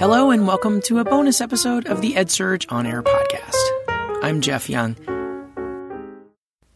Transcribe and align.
Hello, 0.00 0.30
and 0.30 0.46
welcome 0.46 0.80
to 0.84 0.98
a 0.98 1.04
bonus 1.04 1.42
episode 1.42 1.86
of 1.86 2.00
the 2.00 2.14
EdSurge 2.14 2.64
On 2.72 2.86
Air 2.86 3.02
podcast. 3.02 3.54
I'm 4.22 4.40
Jeff 4.40 4.70
Young. 4.70 4.96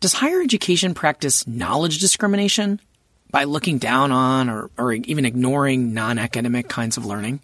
Does 0.01 0.12
higher 0.12 0.43
education 0.43 0.93
practice 0.93 1.47
knowledge 1.47 2.01
discrimination 2.01 2.83
by 3.31 3.45
looking 3.45 3.79
down 3.79 4.13
on 4.13 4.51
or, 4.51 4.71
or 4.77 4.93
even 4.93 5.25
ignoring 5.25 5.95
non 5.95 6.19
academic 6.19 6.69
kinds 6.69 6.98
of 6.98 7.07
learning? 7.07 7.41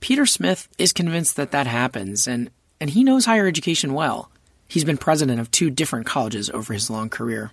Peter 0.00 0.26
Smith 0.26 0.66
is 0.76 0.92
convinced 0.92 1.36
that 1.36 1.52
that 1.52 1.68
happens, 1.68 2.26
and, 2.26 2.50
and 2.80 2.90
he 2.90 3.04
knows 3.04 3.26
higher 3.26 3.46
education 3.46 3.94
well. 3.94 4.28
He's 4.66 4.82
been 4.82 4.98
president 4.98 5.38
of 5.38 5.52
two 5.52 5.70
different 5.70 6.06
colleges 6.06 6.50
over 6.50 6.72
his 6.72 6.90
long 6.90 7.10
career. 7.10 7.52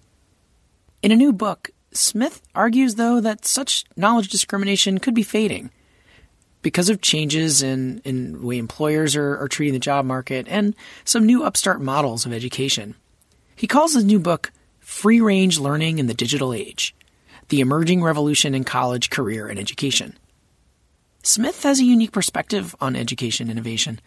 In 1.04 1.12
a 1.12 1.16
new 1.16 1.34
book, 1.34 1.70
Smith 1.94 2.42
argues, 2.56 2.96
though, 2.96 3.22
that 3.22 3.46
such 3.46 3.86
knowledge 3.96 4.30
discrimination 4.30 4.98
could 4.98 5.14
be 5.14 5.22
fading 5.22 5.70
because 6.62 6.90
of 6.90 7.02
changes 7.02 7.62
in, 7.62 8.02
in 8.04 8.42
way 8.44 8.58
employers 8.58 9.16
are, 9.16 9.38
are 9.38 9.48
treating 9.48 9.74
the 9.74 9.80
job 9.80 10.06
market 10.06 10.48
and 10.50 10.76
some 11.04 11.26
new 11.26 11.44
upstart 11.44 11.82
models 11.82 12.26
of 12.26 12.34
education. 12.34 12.96
He 13.56 13.68
calls 13.68 13.94
his 13.94 14.04
new 14.04 14.20
book 14.20 14.52
Free 14.80 15.22
Range 15.22 15.58
Learning 15.60 16.00
in 16.00 16.08
the 16.08 16.14
Digital 16.14 16.54
Age 16.54 16.96
The 17.50 17.62
Emerging 17.62 18.04
Revolution 18.04 18.56
in 18.56 18.64
College, 18.64 19.10
Career, 19.10 19.48
and 19.48 19.60
Education. 19.60 20.18
Smith 21.24 21.64
has 21.64 21.80
a 21.80 21.86
unique 21.86 22.12
perspective 22.12 22.76
on 22.82 22.96
education 22.96 23.50
innovation. 23.50 24.00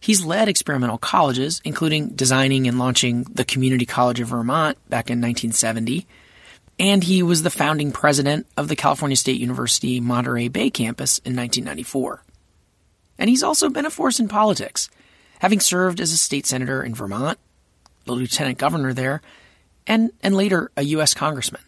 He's 0.00 0.24
led 0.24 0.48
experimental 0.48 0.98
colleges, 0.98 1.62
including 1.64 2.10
designing 2.10 2.66
and 2.66 2.78
launching 2.78 3.22
the 3.32 3.44
Community 3.44 3.86
College 3.86 4.20
of 4.20 4.28
Vermont 4.28 4.76
back 4.90 5.08
in 5.08 5.20
1970 5.20 6.06
and 6.78 7.04
he 7.04 7.22
was 7.22 7.42
the 7.42 7.50
founding 7.50 7.92
president 7.92 8.46
of 8.56 8.68
the 8.68 8.76
California 8.76 9.16
State 9.16 9.40
University 9.40 10.00
Monterey 10.00 10.48
Bay 10.48 10.70
campus 10.70 11.18
in 11.18 11.36
1994. 11.36 12.22
And 13.18 13.30
he's 13.30 13.42
also 13.42 13.68
been 13.68 13.86
a 13.86 13.90
force 13.90 14.18
in 14.18 14.28
politics, 14.28 14.90
having 15.38 15.60
served 15.60 16.00
as 16.00 16.12
a 16.12 16.18
state 16.18 16.46
senator 16.46 16.82
in 16.82 16.94
Vermont, 16.94 17.38
the 18.04 18.12
lieutenant 18.12 18.58
governor 18.58 18.92
there, 18.92 19.22
and, 19.86 20.10
and 20.22 20.34
later 20.34 20.70
a 20.76 20.82
U.S. 20.82 21.14
congressman. 21.14 21.62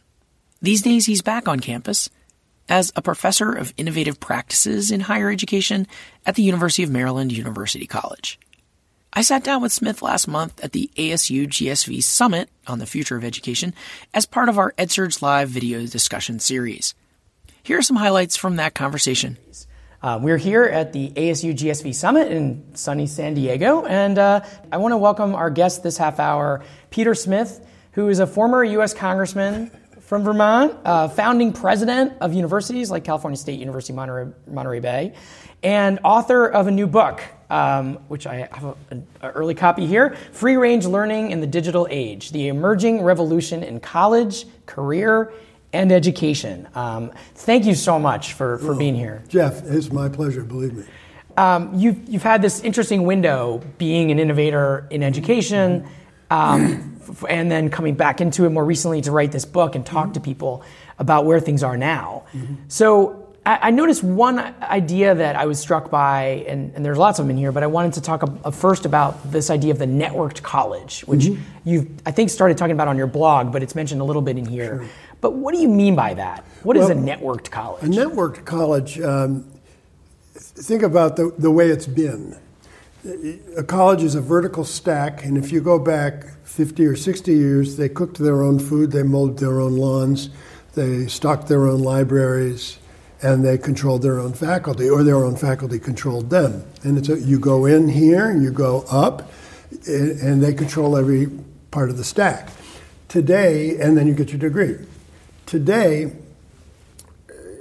These 0.60 0.82
days, 0.82 1.06
he's 1.06 1.22
back 1.22 1.46
on 1.46 1.60
campus 1.60 2.08
as 2.68 2.92
a 2.96 3.02
professor 3.02 3.52
of 3.52 3.72
innovative 3.76 4.18
practices 4.18 4.91
in 4.91 5.00
higher 5.00 5.30
education 5.30 5.86
at 6.24 6.34
the 6.34 6.42
University 6.42 6.82
of 6.82 6.91
Maryland 6.91 7.30
University 7.30 7.86
College. 7.86 8.41
I 9.19 9.22
sat 9.22 9.42
down 9.42 9.62
with 9.62 9.72
Smith 9.72 10.03
last 10.03 10.28
month 10.28 10.62
at 10.62 10.72
the 10.72 10.91
ASU 10.97 11.47
GSV 11.47 12.03
Summit 12.03 12.50
on 12.67 12.81
the 12.81 12.84
Future 12.84 13.17
of 13.17 13.25
Education 13.25 13.72
as 14.12 14.27
part 14.27 14.50
of 14.50 14.59
our 14.59 14.72
EdSurge 14.72 15.22
Live 15.22 15.48
video 15.48 15.86
discussion 15.86 16.39
series. 16.39 16.95
Here 17.62 17.78
are 17.78 17.83
some 17.83 17.97
highlights 17.97 18.37
from 18.37 18.56
that 18.56 18.75
conversation. 18.75 19.39
Uh, 20.03 20.19
we're 20.20 20.37
here 20.37 20.64
at 20.64 20.92
the 20.92 21.12
ASU 21.12 21.55
GSV 21.55 21.94
Summit 21.94 22.31
in 22.31 22.62
sunny 22.75 23.06
San 23.06 23.33
Diego, 23.33 23.87
and 23.87 24.19
uh, 24.19 24.44
I 24.70 24.77
want 24.77 24.92
to 24.92 24.98
welcome 24.98 25.34
our 25.34 25.48
guest 25.48 25.83
this 25.83 25.97
half 25.97 26.20
hour, 26.20 26.62
Peter 26.91 27.14
Smith, 27.14 27.67
who 27.92 28.11
is 28.11 28.19
a 28.19 28.27
former 28.27 28.62
U.S. 28.64 28.92
Congressman 28.92 29.70
from 30.06 30.22
Vermont, 30.22 30.76
uh, 30.84 31.08
founding 31.08 31.52
president 31.52 32.12
of 32.20 32.32
universities 32.32 32.90
like 32.92 33.02
California 33.04 33.36
State 33.36 33.58
University 33.58 33.92
Monterey, 33.92 34.32
Monterey 34.46 34.78
Bay, 34.78 35.14
and 35.64 35.98
author 36.04 36.46
of 36.46 36.68
a 36.68 36.70
new 36.70 36.86
book, 36.86 37.22
um, 37.50 37.94
which 38.06 38.24
I 38.26 38.48
have 38.52 38.76
an 38.90 39.04
early 39.22 39.54
copy 39.54 39.84
here 39.84 40.16
Free 40.30 40.56
Range 40.56 40.86
Learning 40.86 41.32
in 41.32 41.40
the 41.40 41.46
Digital 41.46 41.88
Age 41.90 42.30
The 42.30 42.48
Emerging 42.48 43.02
Revolution 43.02 43.64
in 43.64 43.80
College, 43.80 44.46
Career, 44.66 45.32
and 45.72 45.90
Education. 45.90 46.68
Um, 46.76 47.10
thank 47.34 47.64
you 47.64 47.74
so 47.74 47.98
much 47.98 48.34
for, 48.34 48.58
for 48.58 48.76
being 48.76 48.94
here. 48.94 49.24
Jeff, 49.28 49.64
it's 49.66 49.91
my 49.91 50.08
pleasure, 50.08 50.44
believe 50.44 50.72
me. 50.72 50.84
Um, 51.36 51.74
you've, 51.74 52.08
you've 52.08 52.22
had 52.22 52.42
this 52.42 52.60
interesting 52.60 53.02
window 53.02 53.60
being 53.76 54.12
an 54.12 54.20
innovator 54.20 54.86
in 54.91 55.02
education. 55.02 55.86
And 57.28 57.50
then 57.50 57.71
coming 57.71 57.94
back 57.94 58.21
into 58.21 58.44
it 58.44 58.50
more 58.50 58.65
recently 58.65 59.00
to 59.03 59.12
write 59.12 59.33
this 59.33 59.44
book 59.44 59.75
and 59.75 59.84
talk 59.84 60.06
mm-hmm. 60.06 60.12
to 60.15 60.21
people 60.21 60.65
about 60.99 61.25
where 61.25 61.41
things 61.41 61.62
are 61.62 61.77
now. 61.77 62.25
Mm-hmm. 62.33 62.55
So 62.69 63.27
I, 63.47 63.71
noticed 63.71 64.03
one 64.03 64.41
idea 64.61 65.15
that 65.15 65.37
I 65.37 65.47
was 65.47 65.61
struck 65.61 65.89
by, 65.89 66.44
and, 66.49 66.75
and, 66.75 66.84
there's 66.84 66.99
lots 66.99 67.21
of 67.21 67.27
them 67.27 67.31
in 67.31 67.37
here, 67.37 67.53
but 67.53 67.62
I 67.62 67.69
wanted 67.69 67.93
to 67.93 68.00
talk 68.00 68.25
a, 68.25 68.39
a 68.47 68.50
first 68.50 68.84
about 68.84 69.31
this 69.31 69.50
idea 69.50 69.71
of 69.71 69.78
the 69.78 69.87
networked 69.87 70.43
college, 70.43 71.03
which 71.03 71.27
mm-hmm. 71.27 71.43
you've, 71.65 71.89
I 72.05 72.11
think, 72.11 72.31
started 72.31 72.59
talking 72.59 72.72
about 72.72 72.89
on 72.89 72.97
your 72.97 73.06
blog, 73.06 73.53
but 73.53 73.62
it's 73.62 73.77
mentioned 73.77 74.00
a 74.00 74.05
little 74.05 74.23
bit 74.23 74.37
in 74.37 74.47
here. 74.47 74.78
Sure. 74.78 74.88
But 75.21 75.34
what 75.34 75.55
do 75.55 75.61
you 75.61 75.69
mean 75.69 75.94
by 75.94 76.15
that? 76.15 76.44
What 76.65 76.77
well, 76.77 76.91
is 76.91 76.91
a 76.91 76.99
networked 76.99 77.50
college? 77.50 77.84
A 77.84 77.87
networked 77.87 78.44
college, 78.44 79.00
um, 79.00 79.44
think 80.34 80.83
about 80.83 81.15
the, 81.15 81.33
the 81.38 81.50
way 81.50 81.69
it's 81.69 81.87
been. 81.87 82.37
A 83.56 83.62
college 83.62 84.03
is 84.03 84.17
a 84.17 84.21
vertical 84.21 84.65
stack, 84.65 85.25
and 85.25 85.39
if 85.39 85.53
you 85.53 85.61
go 85.61 85.78
back 85.78 86.25
50 86.43 86.87
or 86.87 86.97
60 86.97 87.33
years, 87.33 87.77
they 87.77 87.89
cooked 87.89 88.19
their 88.19 88.43
own 88.43 88.59
food, 88.59 88.91
they 88.91 89.05
mowed 89.05 89.39
their 89.39 89.61
own 89.61 89.77
lawns, 89.77 90.28
they 90.75 91.06
stocked 91.06 91.47
their 91.47 91.69
own 91.69 91.83
libraries 91.83 92.78
and 93.22 93.44
they 93.44 93.56
controlled 93.59 94.03
their 94.03 94.19
own 94.19 94.33
faculty, 94.33 94.91
or 94.91 95.03
their 95.03 95.25
own 95.25 95.37
faculty 95.37 95.78
controlled 95.78 96.31
them. 96.31 96.65
And 96.83 96.99
it's 96.99 97.09
a, 97.09 97.19
you 97.19 97.39
go 97.39 97.65
in 97.65 97.89
here, 97.89 98.33
you 98.33 98.50
go 98.50 98.84
up, 98.91 99.31
and 99.87 100.43
they 100.43 100.53
control 100.53 100.97
every 100.97 101.28
part 101.71 101.88
of 101.88 101.97
the 101.97 102.05
stack. 102.05 102.50
Today, 103.09 103.78
and 103.78 103.97
then 103.97 104.06
you 104.06 104.15
get 104.15 104.31
your 104.31 104.38
degree. 104.41 104.77
Today, 105.47 106.12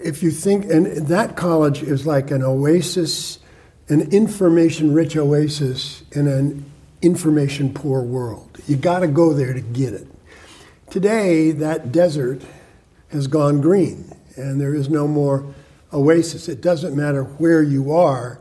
if 0.04 0.24
you 0.24 0.32
think, 0.32 0.66
and 0.66 1.08
that 1.08 1.38
college 1.38 1.84
is 1.84 2.06
like 2.06 2.32
an 2.32 2.44
oasis, 2.44 3.40
an 3.88 4.12
information 4.12 4.94
rich 4.94 5.16
oasis 5.16 6.03
in 6.12 6.28
an 6.28 6.66
information 7.01 7.73
poor 7.73 8.01
world. 8.01 8.57
You 8.68 8.75
got 8.75 9.00
to 9.00 9.07
go 9.07 9.34
there 9.34 9.53
to 9.53 9.62
get 9.62 9.94
it. 9.94 10.07
Today, 10.90 11.51
that 11.51 11.91
desert 11.91 12.41
has 13.09 13.28
gone 13.28 13.62
green 13.62 14.12
and 14.35 14.59
there 14.59 14.73
is 14.73 14.90
no 14.90 15.07
more 15.07 15.53
oasis. 15.94 16.50
It 16.50 16.62
doesn't 16.62 16.96
matter 16.96 17.23
where 17.23 17.62
you 17.62 17.94
are 17.94 18.40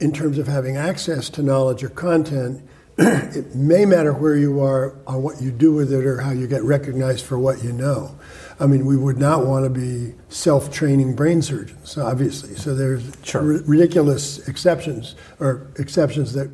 in 0.00 0.12
terms 0.12 0.38
of 0.38 0.46
having 0.46 0.76
access 0.76 1.28
to 1.30 1.42
knowledge 1.42 1.82
or 1.82 1.88
content. 1.88 2.62
it 2.98 3.54
may 3.54 3.84
matter 3.84 4.12
where 4.12 4.36
you 4.36 4.60
are 4.60 4.94
on 5.06 5.22
what 5.22 5.40
you 5.42 5.50
do 5.50 5.72
with 5.72 5.92
it 5.92 6.04
or 6.04 6.20
how 6.20 6.30
you 6.30 6.46
get 6.46 6.62
recognized 6.62 7.24
for 7.24 7.38
what 7.38 7.62
you 7.62 7.72
know. 7.72 8.16
I 8.58 8.66
mean, 8.66 8.86
we 8.86 8.96
would 8.96 9.18
not 9.18 9.46
want 9.46 9.64
to 9.64 9.70
be 9.70 10.14
self 10.28 10.72
training 10.72 11.14
brain 11.14 11.42
surgeons, 11.42 11.98
obviously. 11.98 12.54
So 12.54 12.74
there's 12.74 13.12
sure. 13.22 13.40
r- 13.40 13.62
ridiculous 13.66 14.46
exceptions 14.48 15.14
or 15.40 15.66
exceptions 15.78 16.32
that 16.32 16.50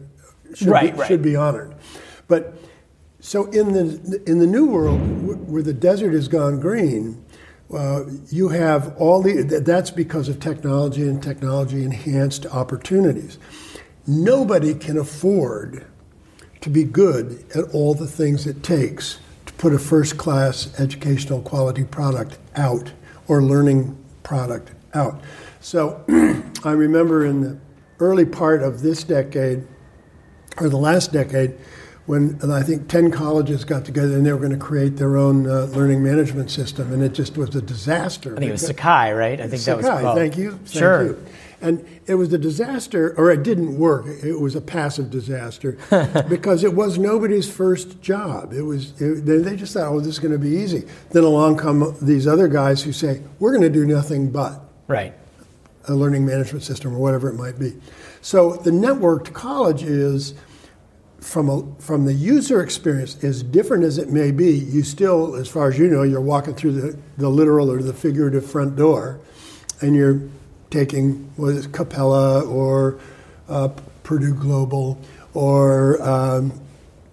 should, 0.54 0.68
right, 0.68 0.92
be, 0.92 1.00
right. 1.00 1.08
should 1.08 1.22
be 1.22 1.36
honored. 1.36 1.74
But 2.28 2.56
so 3.20 3.44
in 3.50 3.72
the, 3.72 4.22
in 4.26 4.40
the 4.40 4.46
new 4.46 4.66
world, 4.66 4.98
where 5.48 5.62
the 5.62 5.72
desert 5.72 6.12
has 6.12 6.26
gone 6.26 6.58
green, 6.58 7.24
uh, 7.72 8.04
you 8.30 8.48
have 8.48 8.96
all 8.96 9.22
the, 9.22 9.42
that's 9.64 9.90
because 9.90 10.28
of 10.28 10.40
technology 10.40 11.02
and 11.02 11.22
technology 11.22 11.84
enhanced 11.84 12.46
opportunities. 12.46 13.38
Nobody 14.06 14.74
can 14.74 14.98
afford 14.98 15.86
to 16.60 16.68
be 16.70 16.84
good 16.84 17.44
at 17.54 17.64
all 17.72 17.94
the 17.94 18.06
things 18.06 18.46
it 18.46 18.62
takes 18.62 19.18
put 19.62 19.72
a 19.72 19.78
first 19.78 20.18
class 20.18 20.74
educational 20.80 21.40
quality 21.40 21.84
product 21.84 22.36
out 22.56 22.90
or 23.28 23.40
learning 23.40 23.96
product 24.24 24.72
out. 24.92 25.22
So 25.60 26.04
I 26.64 26.72
remember 26.72 27.24
in 27.24 27.42
the 27.42 27.58
early 28.00 28.24
part 28.24 28.64
of 28.64 28.82
this 28.82 29.04
decade, 29.04 29.64
or 30.58 30.68
the 30.68 30.76
last 30.76 31.12
decade, 31.12 31.54
when 32.06 32.40
I 32.50 32.64
think 32.64 32.88
10 32.88 33.12
colleges 33.12 33.64
got 33.64 33.84
together 33.84 34.16
and 34.16 34.26
they 34.26 34.32
were 34.32 34.40
going 34.40 34.50
to 34.50 34.58
create 34.58 34.96
their 34.96 35.16
own 35.16 35.48
uh, 35.48 35.66
learning 35.66 36.02
management 36.02 36.50
system, 36.50 36.92
and 36.92 37.00
it 37.00 37.12
just 37.14 37.36
was 37.36 37.54
a 37.54 37.62
disaster. 37.62 38.34
I 38.34 38.40
think 38.40 38.48
it 38.48 38.52
was 38.52 38.66
Sakai, 38.66 39.12
right? 39.12 39.40
I 39.40 39.46
think 39.46 39.62
Sakai, 39.62 39.82
that 39.82 39.94
was 39.94 40.02
called. 40.02 40.18
Thank 40.18 40.36
you. 40.36 40.50
Thank 40.50 40.68
sure. 40.70 41.04
You. 41.04 41.26
And 41.62 41.86
it 42.06 42.16
was 42.16 42.32
a 42.32 42.38
disaster, 42.38 43.14
or 43.16 43.30
it 43.30 43.42
didn't 43.42 43.78
work. 43.78 44.06
It 44.06 44.40
was 44.40 44.56
a 44.56 44.60
passive 44.60 45.10
disaster 45.10 45.78
because 46.28 46.64
it 46.64 46.74
was 46.74 46.98
nobody's 46.98 47.48
first 47.48 48.02
job. 48.02 48.52
It 48.52 48.62
was 48.62 49.00
it, 49.00 49.24
they, 49.24 49.56
just 49.56 49.74
thought, 49.74 49.86
oh, 49.92 50.00
this 50.00 50.08
is 50.08 50.18
going 50.18 50.32
to 50.32 50.38
be 50.38 50.50
easy. 50.50 50.86
Then 51.10 51.22
along 51.22 51.58
come 51.58 51.96
these 52.02 52.26
other 52.26 52.48
guys 52.48 52.82
who 52.82 52.92
say, 52.92 53.22
we're 53.38 53.52
going 53.52 53.62
to 53.62 53.70
do 53.70 53.86
nothing 53.86 54.30
but 54.30 54.60
write 54.88 55.14
a 55.88 55.94
learning 55.94 56.26
management 56.26 56.64
system 56.64 56.94
or 56.94 56.98
whatever 56.98 57.28
it 57.28 57.34
might 57.34 57.58
be. 57.58 57.74
So 58.20 58.54
the 58.56 58.70
networked 58.70 59.32
college 59.32 59.82
is 59.82 60.34
from 61.22 61.48
a, 61.48 61.80
from 61.80 62.04
the 62.04 62.12
user 62.12 62.62
experience, 62.62 63.22
as 63.22 63.42
different 63.42 63.84
as 63.84 63.98
it 63.98 64.10
may 64.10 64.32
be, 64.32 64.52
you 64.52 64.82
still, 64.82 65.36
as 65.36 65.48
far 65.48 65.68
as 65.68 65.78
you 65.78 65.86
know, 65.88 66.02
you're 66.02 66.20
walking 66.20 66.54
through 66.54 66.72
the, 66.72 66.98
the 67.16 67.28
literal 67.28 67.70
or 67.70 67.80
the 67.80 67.92
figurative 67.92 68.44
front 68.44 68.76
door, 68.76 69.20
and 69.80 69.94
you're 69.94 70.20
taking 70.72 71.30
what 71.36 71.54
is 71.54 71.66
Capella 71.66 72.44
or 72.44 72.98
uh, 73.48 73.68
Purdue 74.02 74.34
Global 74.34 74.98
or 75.34 76.02
um, 76.02 76.60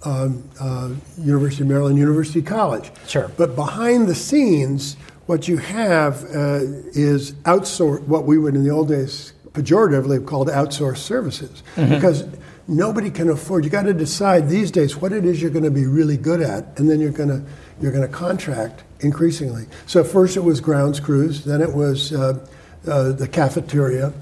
um, 0.04 0.50
uh, 0.60 0.92
University 1.18 1.64
of 1.64 1.70
Maryland 1.70 1.98
University 1.98 2.42
College. 2.42 2.92
Sure. 3.08 3.30
But 3.38 3.56
behind 3.56 4.08
the 4.08 4.16
scenes, 4.16 4.96
what 5.26 5.48
you 5.48 5.58
have 5.58 6.24
uh, 6.24 6.62
is 6.94 7.34
outsource 7.44 8.02
what 8.04 8.26
we 8.26 8.38
would 8.38 8.56
in 8.56 8.64
the 8.64 8.72
old 8.72 8.88
days 8.88 9.34
pejoratively 9.52 10.16
have 10.16 10.26
called 10.26 10.48
outsourced 10.48 10.98
services 10.98 11.64
because 11.76 12.26
nobody 12.68 13.10
can 13.10 13.30
afford. 13.30 13.66
You 13.66 13.70
got 13.70 13.84
to 13.84 13.94
decide 13.94 14.48
these 14.48 14.72
days 14.72 14.96
what 14.96 15.12
it 15.12 15.26
is 15.26 15.42
you're 15.42 15.52
going 15.52 15.66
to 15.66 15.72
be 15.72 15.86
really 15.86 16.18
good 16.18 16.42
at, 16.42 16.80
and 16.80 16.90
then 16.90 17.00
you're 17.00 17.12
going 17.12 17.30
to 17.30 17.44
you're 17.82 17.92
going 17.92 18.08
to 18.08 18.14
contract 18.14 18.84
increasingly. 19.02 19.66
So 19.86 20.04
first 20.04 20.38
it 20.38 20.44
was 20.44 20.62
grounds 20.62 21.00
crews, 21.00 21.46
then 21.46 21.62
it 21.62 21.74
was 21.74 22.14
uh, 22.14 22.46
uh, 22.88 23.12
the 23.12 23.28
cafeteria. 23.28 24.14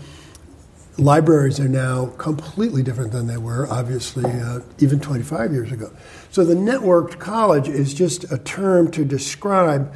Libraries 0.97 1.59
are 1.59 1.67
now 1.67 2.07
completely 2.17 2.81
different 2.81 3.11
than 3.11 3.27
they 3.27 3.37
were, 3.37 3.67
obviously, 3.69 4.25
uh, 4.25 4.61
even 4.79 4.99
25 4.99 5.51
years 5.51 5.71
ago. 5.71 5.91
So 6.31 6.43
the 6.43 6.55
networked 6.55 7.19
college 7.19 7.69
is 7.69 7.93
just 7.93 8.31
a 8.31 8.39
term 8.39 8.89
to 8.91 9.05
describe 9.05 9.93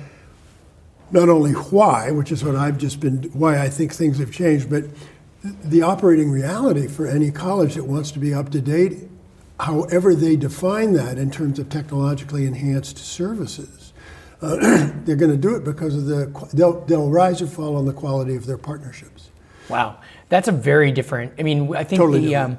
not 1.12 1.28
only 1.28 1.52
why, 1.52 2.12
which 2.12 2.32
is 2.32 2.44
what 2.44 2.56
I've 2.56 2.78
just 2.78 3.00
been, 3.00 3.24
why 3.34 3.60
I 3.60 3.70
think 3.70 3.94
things 3.94 4.20
have 4.20 4.32
changed, 4.32 4.70
but 4.70 4.86
the 5.44 5.82
operating 5.82 6.32
reality 6.32 6.88
for 6.88 7.08
any 7.08 7.32
college 7.32 7.76
that 7.76 7.86
wants 7.86 8.12
to 8.12 8.20
be 8.20 8.34
up 8.34 8.52
to 8.52 8.62
date, 8.62 9.10
however 9.60 10.16
they 10.16 10.36
define 10.36 10.94
that 10.94 11.18
in 11.18 11.32
terms 11.32 11.60
of 11.60 11.70
technologically 11.70 12.46
enhanced 12.46 12.98
services. 12.98 13.81
Uh, 14.42 14.56
they're 15.06 15.16
going 15.16 15.32
to 15.32 15.38
do 15.38 15.56
it 15.56 15.64
because 15.64 15.96
of 15.96 16.06
the, 16.06 16.50
they'll, 16.54 16.82
they'll 16.86 17.10
rise 17.10 17.42
or 17.42 17.48
fall 17.48 17.76
on 17.76 17.86
the 17.86 17.94
quality 17.94 18.36
of 18.36 18.46
their 18.46 18.58
partnerships. 18.58 19.30
Wow, 19.70 20.00
that's 20.30 20.48
a 20.48 20.52
very 20.52 20.92
different. 20.92 21.34
I 21.40 21.44
mean, 21.44 21.76
I 21.76 21.84
think 21.84 22.00
Totally 22.00 22.26
the. 22.26 22.36
Um, 22.36 22.58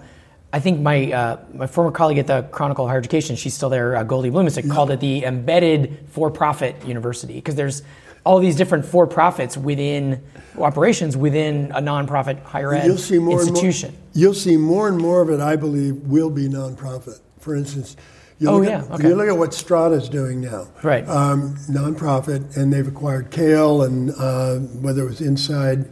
I 0.55 0.61
think 0.61 0.81
my 0.81 1.11
uh, 1.12 1.40
my 1.55 1.67
former 1.67 1.90
colleague 1.90 2.19
at 2.19 2.26
the 2.26 2.43
Chronicle 2.52 2.84
of 2.84 2.90
Higher 2.90 2.99
Education, 2.99 3.37
she's 3.37 3.55
still 3.55 3.70
there, 3.70 3.96
uh, 3.96 4.02
Goldie 4.02 4.31
Blumenstyk, 4.31 4.70
called 4.70 4.90
it 4.90 5.00
the 5.00 5.25
embedded 5.25 6.06
for-profit 6.11 6.87
university 6.87 7.34
because 7.34 7.55
there's 7.55 7.82
all 8.25 8.38
these 8.38 8.55
different 8.55 8.84
for-profits 8.84 9.56
within 9.56 10.23
operations 10.58 11.17
within 11.17 11.73
a 11.73 11.81
nonprofit 11.81 12.43
higher 12.44 12.75
ed 12.75 12.87
You'll 12.87 12.99
see 12.99 13.19
more 13.19 13.40
institution. 13.40 13.88
And 13.88 13.99
more, 13.99 14.08
you'll 14.14 14.34
see 14.34 14.56
more 14.56 14.88
and 14.88 14.99
more 14.99 15.23
of 15.23 15.31
it, 15.31 15.40
I 15.40 15.56
believe, 15.56 15.96
will 15.96 16.31
be 16.31 16.49
nonprofit. 16.49 17.20
For 17.38 17.56
instance, 17.56 17.96
you 18.42 18.48
Oh, 18.48 18.58
look, 18.58 18.68
yeah, 18.68 18.78
at, 18.84 18.90
okay. 18.90 19.08
you 19.08 19.14
look 19.14 19.28
at 19.28 19.38
what 19.38 19.50
Strada's 19.54 20.08
doing 20.08 20.40
now. 20.40 20.66
Right. 20.82 21.08
Um, 21.08 21.56
nonprofit, 21.70 22.56
and 22.56 22.72
they've 22.72 22.86
acquired 22.88 23.30
CAEL 23.30 23.86
and 23.86 24.10
uh, 24.18 24.56
whether 24.80 25.02
it 25.02 25.08
was 25.08 25.20
Inside 25.20 25.88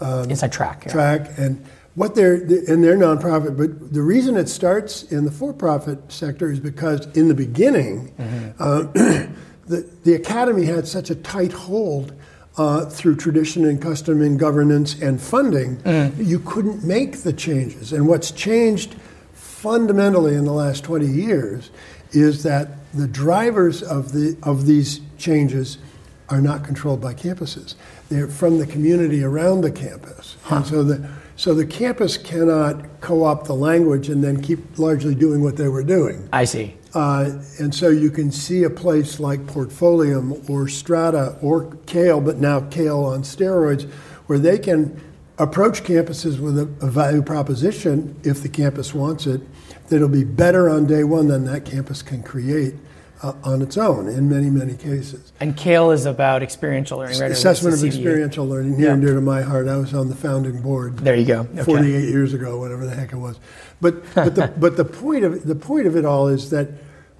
Inside 0.00 0.52
track. 0.52 0.82
yeah. 0.86 0.92
Track 0.92 1.30
and 1.38 1.64
what 1.94 2.14
they're 2.16 2.34
and 2.34 2.82
they're 2.82 2.96
nonprofit. 2.96 3.56
But 3.56 3.92
the 3.94 4.02
reason 4.02 4.36
it 4.36 4.48
starts 4.48 5.04
in 5.04 5.24
the 5.24 5.30
for-profit 5.30 6.10
sector 6.12 6.50
is 6.50 6.58
because 6.60 7.06
in 7.16 7.28
the 7.28 7.34
beginning, 7.34 8.12
uh, 8.58 8.82
the 9.66 9.88
the 10.02 10.14
academy 10.14 10.64
had 10.66 10.86
such 10.88 11.10
a 11.10 11.14
tight 11.14 11.52
hold. 11.52 12.12
Uh, 12.56 12.84
through 12.86 13.16
tradition 13.16 13.64
and 13.64 13.82
custom 13.82 14.22
and 14.22 14.38
governance 14.38 14.94
and 15.02 15.20
funding, 15.20 15.76
you 16.16 16.38
couldn't 16.38 16.84
make 16.84 17.22
the 17.24 17.32
changes. 17.32 17.92
And 17.92 18.06
what's 18.06 18.30
changed 18.30 18.94
fundamentally 19.64 20.34
in 20.34 20.44
the 20.44 20.52
last 20.52 20.84
20 20.84 21.06
years 21.06 21.70
is 22.12 22.42
that 22.42 22.68
the 22.92 23.08
drivers 23.08 23.82
of, 23.82 24.12
the, 24.12 24.36
of 24.42 24.66
these 24.66 25.00
changes 25.16 25.78
are 26.28 26.42
not 26.42 26.62
controlled 26.62 27.00
by 27.00 27.14
campuses. 27.14 27.74
They're 28.10 28.28
from 28.28 28.58
the 28.58 28.66
community 28.66 29.24
around 29.24 29.62
the 29.62 29.72
campus. 29.72 30.36
And 30.50 30.66
so 30.66 30.82
the, 30.82 31.08
so 31.36 31.54
the 31.54 31.64
campus 31.64 32.18
cannot 32.18 33.00
co 33.00 33.24
opt 33.24 33.46
the 33.46 33.54
language 33.54 34.10
and 34.10 34.22
then 34.22 34.42
keep 34.42 34.78
largely 34.78 35.14
doing 35.14 35.42
what 35.42 35.56
they 35.56 35.68
were 35.68 35.82
doing. 35.82 36.28
I 36.30 36.44
see. 36.44 36.76
Uh, 36.92 37.30
and 37.58 37.74
so 37.74 37.88
you 37.88 38.10
can 38.10 38.30
see 38.30 38.64
a 38.64 38.70
place 38.70 39.18
like 39.18 39.40
Portfolium 39.46 40.48
or 40.50 40.68
Strada 40.68 41.38
or 41.40 41.64
CAEL, 41.86 42.22
but 42.22 42.36
now 42.36 42.60
CAEL 42.60 43.02
on 43.02 43.22
steroids, 43.22 43.90
where 44.26 44.38
they 44.38 44.58
can 44.58 45.00
approach 45.38 45.82
campuses 45.82 46.38
with 46.38 46.58
a, 46.58 46.62
a 46.84 46.90
value 46.90 47.22
proposition, 47.22 48.18
if 48.24 48.42
the 48.42 48.48
campus 48.48 48.94
wants 48.94 49.26
it, 49.26 49.40
that'll 49.88 50.08
be 50.08 50.24
better 50.24 50.68
on 50.70 50.86
day 50.86 51.04
one 51.04 51.28
than 51.28 51.44
that 51.44 51.64
campus 51.64 52.02
can 52.02 52.22
create 52.22 52.74
uh, 53.22 53.32
on 53.42 53.62
its 53.62 53.76
own 53.76 54.08
in 54.08 54.28
many, 54.28 54.50
many 54.50 54.76
cases. 54.76 55.32
And 55.40 55.56
CAEL 55.56 55.94
is 55.94 56.06
about 56.06 56.42
experiential 56.42 56.98
learning, 56.98 57.20
right? 57.20 57.30
Assessment 57.30 57.74
of 57.74 57.82
experiential 57.82 58.46
learning, 58.46 58.78
near 58.78 58.92
and 58.92 59.02
dear 59.02 59.14
to 59.14 59.20
my 59.20 59.42
heart. 59.42 59.66
I 59.66 59.76
was 59.76 59.94
on 59.94 60.08
the 60.08 60.14
founding 60.14 60.60
board. 60.60 60.98
There 60.98 61.16
you 61.16 61.24
go. 61.24 61.40
Okay. 61.40 61.64
48 61.64 62.08
years 62.08 62.34
ago, 62.34 62.58
whatever 62.58 62.86
the 62.86 62.94
heck 62.94 63.12
it 63.12 63.16
was. 63.16 63.38
But, 63.80 64.02
but, 64.14 64.34
the, 64.34 64.48
but 64.58 64.76
the, 64.76 64.84
point 64.84 65.24
of, 65.24 65.46
the 65.46 65.54
point 65.54 65.86
of 65.86 65.96
it 65.96 66.04
all 66.04 66.28
is 66.28 66.50
that 66.50 66.68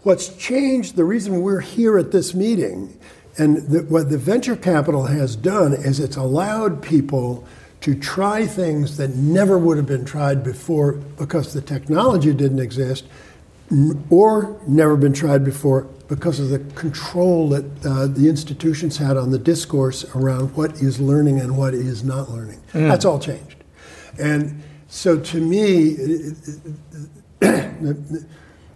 what's 0.03 0.29
changed, 0.37 0.97
the 0.97 1.05
reason 1.05 1.41
we're 1.41 1.61
here 1.61 1.99
at 1.99 2.13
this 2.13 2.35
meeting, 2.35 2.99
and 3.39 3.57
the, 3.69 3.83
what 3.85 4.11
the 4.11 4.19
venture 4.19 4.57
capital 4.57 5.07
has 5.07 5.35
done 5.35 5.73
is 5.73 5.99
it's 5.99 6.17
allowed 6.17 6.83
people 6.83 7.47
to 7.85 7.95
try 7.95 8.47
things 8.47 8.97
that 8.97 9.11
never 9.11 9.59
would 9.59 9.77
have 9.77 9.85
been 9.85 10.07
tried 10.07 10.43
before 10.43 10.93
because 10.93 11.53
the 11.53 11.61
technology 11.61 12.33
didn't 12.33 12.59
exist 12.59 13.05
or 14.09 14.59
never 14.67 14.97
been 14.97 15.13
tried 15.13 15.45
before 15.45 15.83
because 16.09 16.41
of 16.41 16.49
the 16.49 16.61
control 16.81 17.51
that 17.51 17.65
uh, 17.85 18.07
the 18.07 18.27
institutions 18.27 18.97
had 18.97 19.19
on 19.19 19.33
the 19.33 19.39
discourse 19.39 20.03
around 20.15 20.57
what 20.57 20.73
is 20.81 20.99
learning 20.99 21.39
and 21.41 21.59
what 21.59 21.75
is 21.75 22.03
not 22.03 22.31
learning. 22.31 22.59
That's 22.89 23.05
all 23.05 23.19
changed. 23.19 23.57
And 24.19 24.63
so 24.89 25.21
to 25.21 25.39
me, 25.39 25.97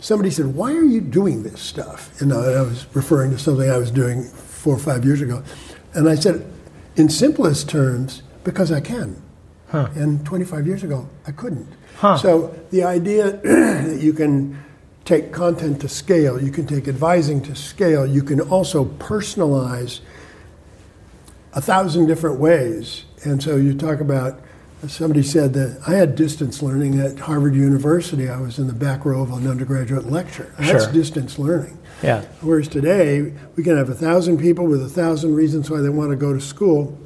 somebody 0.01 0.29
said, 0.29 0.55
Why 0.55 0.73
are 0.75 0.85
you 0.85 1.01
doing 1.01 1.45
this 1.45 1.63
stuff? 1.63 2.21
And 2.21 2.31
I 2.31 2.61
was 2.61 2.87
referring 2.95 3.31
to 3.31 3.39
something 3.39 3.71
I 3.71 3.79
was 3.79 3.91
doing 3.91 4.25
four 4.25 4.75
or 4.75 4.79
five 4.79 5.07
years 5.07 5.23
ago. 5.23 5.43
And 5.95 6.11
I 6.11 6.15
said, 6.15 6.45
In 6.97 7.09
simplest 7.09 7.71
terms, 7.71 8.23
because 8.45 8.71
I 8.73 8.81
can. 8.81 9.23
And 9.73 10.25
25 10.25 10.67
years 10.67 10.83
ago, 10.83 11.09
I 11.27 11.33
couldn't. 11.33 11.69
So 12.01 12.55
the 12.71 12.85
idea 12.85 13.33
that 13.43 13.99
you 14.01 14.13
can 14.13 14.59
take 15.05 15.33
content 15.33 15.81
to 15.81 15.89
scale, 15.89 16.43
you 16.43 16.51
can 16.51 16.67
take 16.67 16.87
advising 16.89 17.41
to 17.43 17.55
scale, 17.55 18.07
you 18.07 18.23
can 18.23 18.41
also 18.41 18.85
personalize 18.85 20.01
a 21.55 21.61
thousand 21.61 22.07
different 22.07 22.39
ways. 22.39 23.05
And 23.25 23.43
so 23.43 23.57
you 23.57 23.75
talk 23.75 24.01
about, 24.01 24.41
somebody 24.87 25.23
said 25.23 25.55
that 25.55 25.81
I 25.87 25.95
had 25.95 26.15
distance 26.15 26.63
learning 26.63 27.01
at 27.01 27.19
Harvard 27.19 27.55
University. 27.55 28.29
I 28.29 28.39
was 28.41 28.59
in 28.59 28.69
the 28.69 28.73
back 28.75 29.05
row 29.05 29.23
of 29.23 29.33
an 29.33 29.47
undergraduate 29.47 30.07
lecture. 30.07 30.55
That's 30.59 30.85
Sure. 30.85 30.93
distance 30.93 31.39
learning. 31.39 31.79
Yeah. 32.03 32.23
Whereas 32.43 32.69
today, 32.69 33.33
we 33.57 33.63
can 33.65 33.77
have 33.77 33.89
a 33.89 33.95
thousand 33.95 34.39
people 34.39 34.67
with 34.67 34.83
a 34.83 34.89
thousand 34.89 35.35
reasons 35.35 35.69
why 35.71 35.81
they 35.81 35.89
want 35.89 36.11
to 36.11 36.17
go 36.17 36.33
to 36.33 36.41
school, 36.41 36.97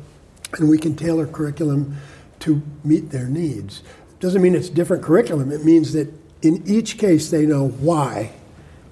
and 0.59 0.69
we 0.69 0.79
can 0.79 0.97
tailor 0.97 1.27
curriculum 1.27 1.97
to 2.41 2.63
meet 2.85 3.11
their 3.11 3.27
needs. 3.27 3.83
Doesn't 4.21 4.43
mean 4.43 4.55
it's 4.55 4.69
different 4.69 5.03
curriculum. 5.03 5.51
It 5.51 5.65
means 5.65 5.93
that 5.93 6.13
in 6.43 6.63
each 6.67 6.99
case, 6.99 7.31
they 7.31 7.47
know 7.47 7.69
why 7.69 8.33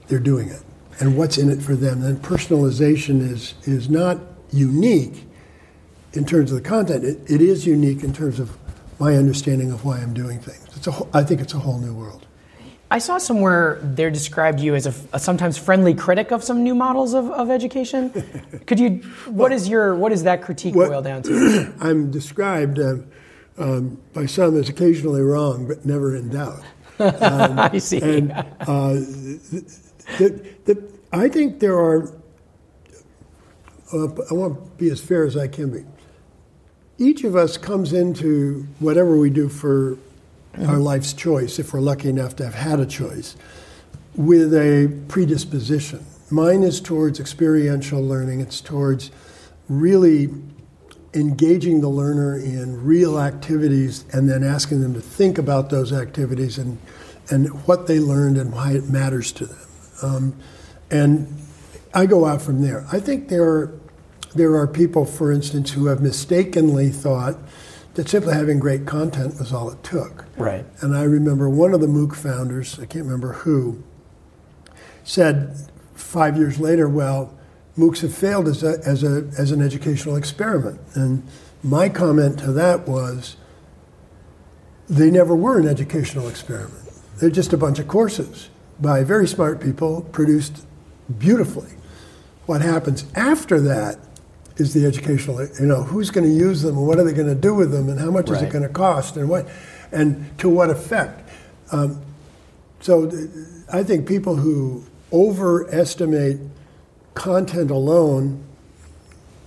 they're 0.07 0.19
doing 0.19 0.49
it 0.49 0.63
and 1.01 1.17
what's 1.17 1.39
in 1.39 1.51
it 1.51 1.61
for 1.61 1.75
them. 1.75 2.03
And 2.03 2.21
personalization 2.23 3.21
is, 3.21 3.55
is 3.65 3.89
not 3.89 4.19
unique 4.53 5.25
in 6.13 6.25
terms 6.25 6.53
of 6.53 6.63
the 6.63 6.69
content. 6.69 7.05
It, 7.05 7.19
it 7.31 7.41
is 7.41 7.67
unique 7.67 8.03
in 8.03 8.13
terms 8.13 8.39
of 8.39 8.57
my 8.99 9.17
understanding 9.17 9.73
of 9.73 9.85
why 9.85 9.99
I'm 9.99 10.15
doing 10.15 10.39
things. 10.39 10.67
It's 10.77 10.87
a, 10.87 11.07
I 11.13 11.23
think 11.23 11.41
it's 11.41 11.55
a 11.55 11.59
whole 11.59 11.79
new 11.79 11.95
world. 11.95 12.27
I 12.93 12.99
saw 12.99 13.19
somewhere 13.19 13.79
there 13.83 14.11
described 14.11 14.59
you 14.59 14.75
as 14.75 14.87
a, 14.87 14.95
a 15.13 15.21
sometimes 15.21 15.57
friendly 15.57 15.95
critic 15.95 16.33
of 16.33 16.43
some 16.43 16.65
new 16.65 16.75
models 16.75 17.15
of, 17.15 17.31
of 17.31 17.49
education. 17.49 18.11
Could 18.67 18.81
you? 18.81 18.97
What 19.27 19.53
is 19.53 19.69
your? 19.69 19.95
What 19.95 20.09
does 20.09 20.25
that 20.25 20.43
critique 20.43 20.75
What- 20.75 20.89
boil 20.91 21.03
down 21.03 21.23
to? 21.23 21.73
I'm 21.81 22.11
described 22.11 22.81
uh, 22.81 22.97
um, 23.59 24.01
by 24.13 24.27
some 24.27 24.57
as 24.57 24.69
occasionally 24.69 25.23
wrong, 25.23 25.69
but 25.69 25.85
never 25.87 26.17
in 26.17 26.31
doubt. 26.31 26.63
I 26.99 27.79
see. 27.79 28.01
And 28.01 28.33
uh, 28.33 28.95
the, 30.19 30.55
the, 30.65 30.93
I 31.13 31.29
think 31.29 31.61
there 31.61 31.79
are, 31.79 32.13
uh, 33.93 34.09
I 34.31 34.35
want 34.35 34.63
to 34.63 34.71
be 34.77 34.91
as 34.91 35.01
fair 35.01 35.25
as 35.25 35.37
I 35.37 35.47
can 35.49 35.71
be. 35.71 35.85
Each 36.99 37.25
of 37.25 37.37
us 37.37 37.57
comes 37.57 37.93
into 37.93 38.67
whatever 38.81 39.17
we 39.17 39.31
do 39.31 39.49
for 39.49 39.97
our 40.59 40.79
life's 40.79 41.13
choice, 41.13 41.59
if 41.59 41.73
we're 41.73 41.81
lucky 41.81 42.09
enough 42.09 42.37
to 42.37 42.45
have 42.45 42.55
had 42.55 42.81
a 42.81 42.87
choice, 42.87 43.37
with 44.15 44.53
a 44.55 44.93
predisposition. 45.09 46.05
Mine 46.31 46.63
is 46.63 46.81
towards 46.81 47.21
experiential 47.21 48.03
learning, 48.03 48.41
it's 48.41 48.61
towards 48.61 49.11
really 49.69 50.29
engaging 51.15 51.81
the 51.81 51.89
learner 51.89 52.37
in 52.37 52.85
real 52.85 53.19
activities 53.19 54.05
and 54.13 54.29
then 54.29 54.45
asking 54.45 54.81
them 54.81 54.95
to 54.95 55.01
think 55.01 55.39
about 55.39 55.71
those 55.71 55.93
activities 55.93 56.59
and, 56.59 56.79
and 57.31 57.49
what 57.67 57.87
they 57.87 57.99
learned 57.99 58.37
and 58.37 58.53
why 58.53 58.73
it 58.73 58.89
matters 58.89 59.33
to 59.33 59.47
them. 59.47 59.67
Um, 60.03 60.37
and 60.91 61.43
I 61.95 62.07
go 62.07 62.27
out 62.27 62.43
from 62.43 62.63
there. 62.63 62.87
I 62.93 63.01
think 63.01 63.29
there 63.29 63.45
are, 63.45 63.79
there 64.35 64.55
are 64.55 64.67
people, 64.67 65.05
for 65.05 65.33
instance, 65.33 65.73
who 65.73 65.87
have 65.87 66.01
mistakenly 66.01 66.91
thought 66.91 67.37
that 67.95 68.09
simply 68.09 68.35
having 68.35 68.59
great 68.61 68.87
content 68.87 69.39
was 69.39 69.53
all 69.53 69.71
it 69.71 69.83
took. 69.83 70.25
Right. 70.37 70.65
And 70.81 70.97
I 70.97 71.03
remember 71.03 71.49
one 71.49 71.75
of 71.75 71.81
the 71.81 71.87
MOOC 71.87 72.15
founders, 72.15 72.79
I 72.79 72.87
can't 72.87 73.05
remember 73.05 73.33
who, 73.33 73.83
said 75.05 75.57
five 75.95 76.37
years 76.37 76.61
later, 76.61 76.89
well, 76.89 77.37
MOOCs 77.77 78.03
have 78.03 78.15
failed 78.15 78.47
as, 78.49 78.63
a, 78.63 78.81
as, 78.87 79.03
a, 79.03 79.29
as 79.39 79.51
an 79.51 79.63
educational 79.63 80.17
experiment. 80.17 80.81
And 80.95 81.27
my 81.63 81.89
comment 81.89 82.39
to 82.41 82.53
that 82.53 82.87
was, 82.87 83.37
they 84.89 85.11
never 85.11 85.35
were 85.35 85.59
an 85.59 85.69
educational 85.69 86.29
experiment. 86.29 86.89
They're 87.19 87.31
just 87.31 87.53
a 87.53 87.57
bunch 87.57 87.79
of 87.79 87.87
courses 87.87 88.51
by 88.81 89.05
very 89.05 89.29
smart 89.29 89.61
people 89.61 90.03
produced 90.13 90.65
beautifully. 91.19 91.71
What 92.47 92.63
happens 92.63 93.05
after 93.15 93.61
that 93.61 93.99
is 94.61 94.75
the 94.75 94.87
educational, 94.87 95.41
you 95.59 95.67
know, 95.67 95.83
who's 95.83 96.11
going 96.11 96.29
to 96.29 96.33
use 96.33 96.63
them 96.63 96.77
and 96.77 96.87
what 96.87 96.99
are 96.99 97.05
they 97.05 97.13
going 97.13 97.27
to 97.27 97.35
do 97.35 97.55
with 97.55 97.73
them 97.73 97.89
and 97.89 97.99
how 97.99 98.11
much 98.11 98.31
is 98.31 98.43
it 98.43 98.51
going 98.51 98.63
to 98.63 98.69
cost 98.69 99.17
and 99.17 99.29
what, 99.29 99.49
and 99.91 100.39
to 100.39 100.49
what 100.49 100.71
effect. 100.71 101.29
Um, 101.73 102.03
so 102.81 103.11
th- 103.11 103.31
I 103.73 103.83
think 103.83 104.07
people 104.07 104.37
who 104.37 104.85
overestimate 105.13 106.39
content 107.15 107.71
alone 107.71 108.45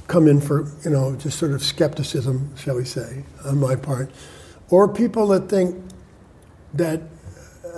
come 0.08 0.27
in 0.27 0.41
for, 0.41 0.72
you 0.84 0.89
know, 0.89 1.15
just 1.15 1.39
sort 1.39 1.51
of 1.51 1.63
skepticism, 1.63 2.55
shall 2.58 2.75
we 2.75 2.86
say, 2.86 3.24
on 3.46 3.60
my 3.60 3.75
part. 3.75 4.12
Or 4.70 4.88
people 4.88 5.27
that 5.27 5.50
think 5.50 5.75
that 6.74 7.01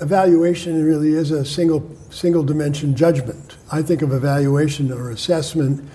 evaluation 0.02 0.84
really 0.84 1.14
is 1.14 1.32
a 1.32 1.46
single, 1.46 1.90
single 2.10 2.44
dimension 2.44 2.96
judgment. 2.96 3.58
I 3.72 3.82
think 3.82 4.02
of 4.02 4.12
evaluation 4.12 4.92
or 4.92 5.10
assessment 5.10 5.88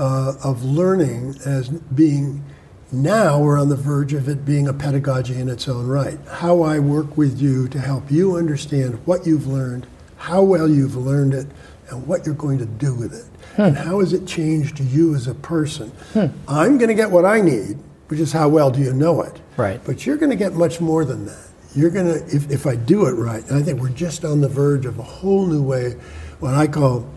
uh, 0.00 0.32
of 0.42 0.64
learning 0.64 1.36
as 1.44 1.68
being 1.68 2.42
now 2.90 3.38
we're 3.38 3.60
on 3.60 3.68
the 3.68 3.76
verge 3.76 4.14
of 4.14 4.28
it 4.28 4.44
being 4.44 4.66
a 4.66 4.72
pedagogy 4.72 5.38
in 5.38 5.48
its 5.48 5.68
own 5.68 5.86
right. 5.86 6.18
How 6.26 6.62
I 6.62 6.78
work 6.80 7.16
with 7.16 7.40
you 7.40 7.68
to 7.68 7.78
help 7.78 8.10
you 8.10 8.36
understand 8.36 9.06
what 9.06 9.26
you've 9.26 9.46
learned, 9.46 9.86
how 10.16 10.42
well 10.42 10.68
you've 10.68 10.96
learned 10.96 11.34
it, 11.34 11.46
and 11.88 12.06
what 12.06 12.26
you're 12.26 12.34
going 12.34 12.58
to 12.58 12.66
do 12.66 12.94
with 12.94 13.14
it. 13.14 13.26
And 13.58 13.76
how 13.76 14.00
has 14.00 14.12
it 14.12 14.26
changed 14.26 14.80
you 14.80 15.14
as 15.14 15.26
a 15.26 15.34
person? 15.34 15.92
I'm 16.48 16.78
going 16.78 16.88
to 16.88 16.94
get 16.94 17.10
what 17.10 17.24
I 17.24 17.40
need, 17.40 17.78
which 18.08 18.18
is 18.20 18.32
how 18.32 18.48
well 18.48 18.70
do 18.70 18.80
you 18.80 18.92
know 18.92 19.22
it. 19.22 19.40
Right. 19.56 19.80
But 19.84 20.06
you're 20.06 20.16
going 20.16 20.30
to 20.30 20.36
get 20.36 20.54
much 20.54 20.80
more 20.80 21.04
than 21.04 21.26
that. 21.26 21.48
You're 21.74 21.90
going 21.90 22.06
to, 22.06 22.34
if, 22.34 22.50
if 22.50 22.66
I 22.66 22.74
do 22.74 23.06
it 23.06 23.12
right, 23.12 23.46
and 23.48 23.58
I 23.58 23.62
think 23.62 23.80
we're 23.80 23.90
just 23.90 24.24
on 24.24 24.40
the 24.40 24.48
verge 24.48 24.86
of 24.86 24.98
a 24.98 25.02
whole 25.02 25.46
new 25.46 25.62
way, 25.62 25.92
what 26.40 26.54
I 26.54 26.66
call 26.66 27.08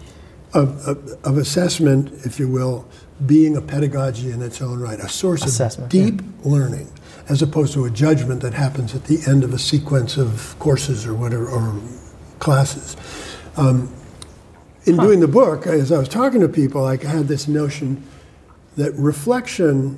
of, 0.54 0.88
of, 0.88 1.26
of 1.26 1.38
assessment, 1.38 2.12
if 2.26 2.40
you 2.40 2.48
will, 2.48 2.88
being 3.26 3.58
a 3.58 3.62
pedagogy 3.62 4.32
in 4.32 4.42
its 4.42 4.62
own 4.62 4.80
right, 4.80 5.00
a 5.00 5.10
source 5.10 5.44
Assessment, 5.44 5.94
of 5.94 6.00
deep 6.00 6.22
learning, 6.44 6.92
as 7.30 7.42
opposed 7.42 7.74
to 7.74 7.86
a 7.86 7.90
judgment 7.90 8.42
that 8.42 8.54
happens 8.54 8.94
at 8.96 9.06
the 9.06 9.20
end 9.28 9.44
of 9.44 9.54
a 9.54 9.60
sequence 9.60 10.18
of 10.18 10.56
courses 10.60 11.06
or 11.06 11.14
whatever, 11.14 11.48
or 11.48 11.80
classes. 12.40 12.98
Um, 13.56 13.94
in 14.86 14.98
doing 14.98 15.22
the 15.22 15.28
book, 15.28 15.66
as 15.66 15.92
I 15.92 15.98
was 15.98 16.10
talking 16.10 16.42
to 16.42 16.50
people, 16.50 16.86
I 16.86 16.98
had 16.98 17.28
this 17.28 17.48
notion 17.48 18.04
that 18.76 18.94
reflection 18.96 19.98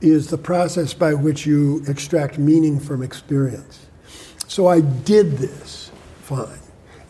is 0.00 0.28
the 0.28 0.38
process 0.38 0.94
by 0.94 1.12
which 1.14 1.46
you 1.46 1.82
extract 1.86 2.38
meaning 2.38 2.80
from 2.80 3.02
experience. 3.02 3.86
So 4.46 4.68
I 4.68 4.80
did 4.80 5.32
this, 5.32 5.90
fine. 6.22 6.60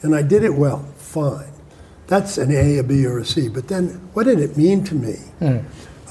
And 0.02 0.14
I 0.14 0.23
did 0.23 0.42
it 0.42 0.54
well, 0.54 0.83
fine. 0.97 1.52
That's 2.06 2.38
an 2.38 2.52
A, 2.52 2.78
a 2.78 2.82
B, 2.82 3.04
or 3.04 3.18
a 3.18 3.25
C. 3.25 3.48
But 3.48 3.68
then 3.68 3.88
what 4.12 4.25
did 4.25 4.40
it 4.40 4.56
mean 4.56 4.84
to 4.84 4.94
me? 4.94 5.16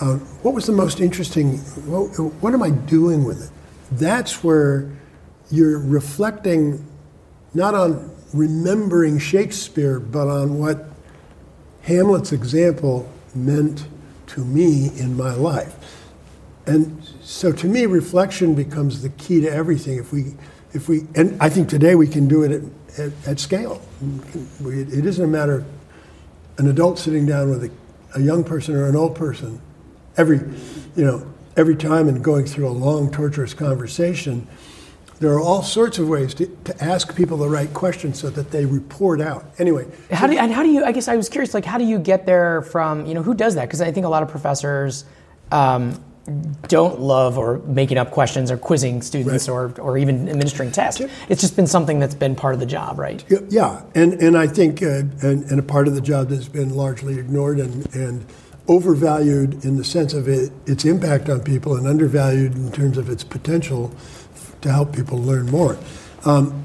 Uh, 0.02 0.16
what 0.44 0.54
was 0.54 0.66
the 0.66 0.74
most 0.74 1.00
interesting? 1.00 1.58
What, 1.88 2.08
what 2.42 2.54
am 2.54 2.62
I 2.62 2.70
doing 2.70 3.24
with 3.24 3.42
it? 3.44 3.52
That's 3.92 4.44
where 4.44 4.92
you're 5.52 5.80
reflecting 5.80 6.86
not 7.54 7.74
on 7.74 8.12
remembering 8.34 9.18
Shakespeare, 9.18 10.00
but 10.00 10.28
on 10.28 10.60
what 10.60 10.86
Hamlet's 11.84 12.34
example 12.34 13.10
meant 13.34 13.88
to 14.28 14.44
me 14.44 14.90
in 15.00 15.16
my 15.16 15.34
life. 15.34 15.76
And 16.66 17.02
so 17.22 17.52
to 17.54 17.68
me, 17.68 17.86
reflection 17.86 18.56
becomes 18.56 19.02
the 19.02 19.10
key 19.10 19.40
to 19.42 19.50
everything. 19.50 19.98
If 19.98 20.12
we, 20.12 20.34
if 20.74 20.90
we, 20.90 21.08
and 21.16 21.42
I 21.42 21.48
think 21.48 21.70
today 21.70 21.96
we 21.96 22.08
can 22.08 22.28
do 22.28 22.44
it 22.44 22.52
at, 22.52 22.64
at, 23.00 23.28
at 23.28 23.40
scale. 23.40 23.82
It 24.62 25.06
isn't 25.06 25.24
a 25.24 25.28
matter 25.28 25.60
of 25.60 25.66
an 26.58 26.68
adult 26.68 27.00
sitting 27.00 27.26
down 27.26 27.50
with 27.50 27.64
a, 27.64 27.72
a 28.16 28.22
young 28.22 28.44
person 28.44 28.76
or 28.76 28.88
an 28.88 28.96
old 28.96 29.16
person 29.16 29.62
every, 30.18 30.38
you 30.96 31.04
know, 31.04 31.26
every 31.58 31.76
time 31.76 32.08
and 32.08 32.24
going 32.24 32.46
through 32.46 32.68
a 32.68 32.72
long, 32.72 33.12
torturous 33.12 33.54
conversation. 33.54 34.48
There 35.20 35.32
are 35.32 35.40
all 35.40 35.64
sorts 35.64 35.98
of 35.98 36.10
ways 36.10 36.34
to, 36.36 36.48
to 36.66 36.84
ask 36.84 37.16
people 37.16 37.38
the 37.38 37.48
right 37.48 37.74
questions 37.74 38.20
so 38.20 38.30
that 38.32 38.52
they 38.52 38.66
report 38.66 39.22
out. 39.22 39.46
Anyway, 39.58 39.88
How 40.12 40.28
do 40.28 40.34
you, 40.34 40.40
and 40.40 40.52
how 40.52 40.62
do 40.62 40.70
you? 40.70 40.84
I 40.84 40.92
guess 40.92 41.08
I 41.08 41.16
was 41.16 41.30
curious. 41.30 41.54
Like, 41.54 41.64
how 41.64 41.78
do 41.78 41.86
you 41.86 42.00
get 42.00 42.26
there 42.26 42.62
from? 42.64 43.06
You 43.06 43.14
know, 43.14 43.24
who 43.24 43.34
does 43.34 43.56
that? 43.56 43.66
Because 43.66 43.80
I 43.80 43.94
think 43.94 44.06
a 44.06 44.10
lot 44.10 44.24
of 44.24 44.30
professors 44.30 45.06
um, 45.54 46.04
don't 46.68 47.00
love 47.00 47.38
or 47.38 47.60
making 47.60 47.98
up 47.98 48.12
questions 48.12 48.50
or 48.50 48.58
quizzing 48.58 49.02
students 49.02 49.48
or 49.48 49.72
or 49.80 49.98
even 49.98 50.28
administering 50.28 50.72
tests. 50.72 51.02
It's 51.30 51.42
just 51.42 51.56
been 51.56 51.68
something 51.68 52.00
that's 52.00 52.16
been 52.16 52.36
part 52.36 52.56
of 52.56 52.60
the 52.60 52.66
job, 52.66 52.98
right? 52.98 53.24
Yeah, 53.50 53.84
and, 53.94 54.14
and 54.14 54.38
I 54.38 54.48
think, 54.48 54.82
uh, 54.82 55.04
and, 55.22 55.44
and 55.46 55.60
a 55.60 55.64
part 55.64 55.88
of 55.88 55.94
the 55.94 56.02
job 56.02 56.30
that's 56.30 56.48
been 56.48 56.76
largely 56.76 57.20
ignored 57.20 57.60
and, 57.60 57.94
and 57.96 58.26
overvalued 58.68 59.64
in 59.64 59.78
the 59.78 59.84
sense 59.84 60.14
of 60.14 60.28
it, 60.28 60.52
its 60.66 60.86
impact 60.86 61.30
on 61.30 61.42
people 61.42 61.76
and 61.76 61.88
undervalued 61.88 62.56
in 62.56 62.72
terms 62.72 62.98
of 62.98 63.10
its 63.10 63.24
potential 63.24 63.94
to 64.62 64.72
help 64.72 64.96
people 64.96 65.20
learn 65.20 65.46
more. 65.46 65.78
Um, 66.26 66.64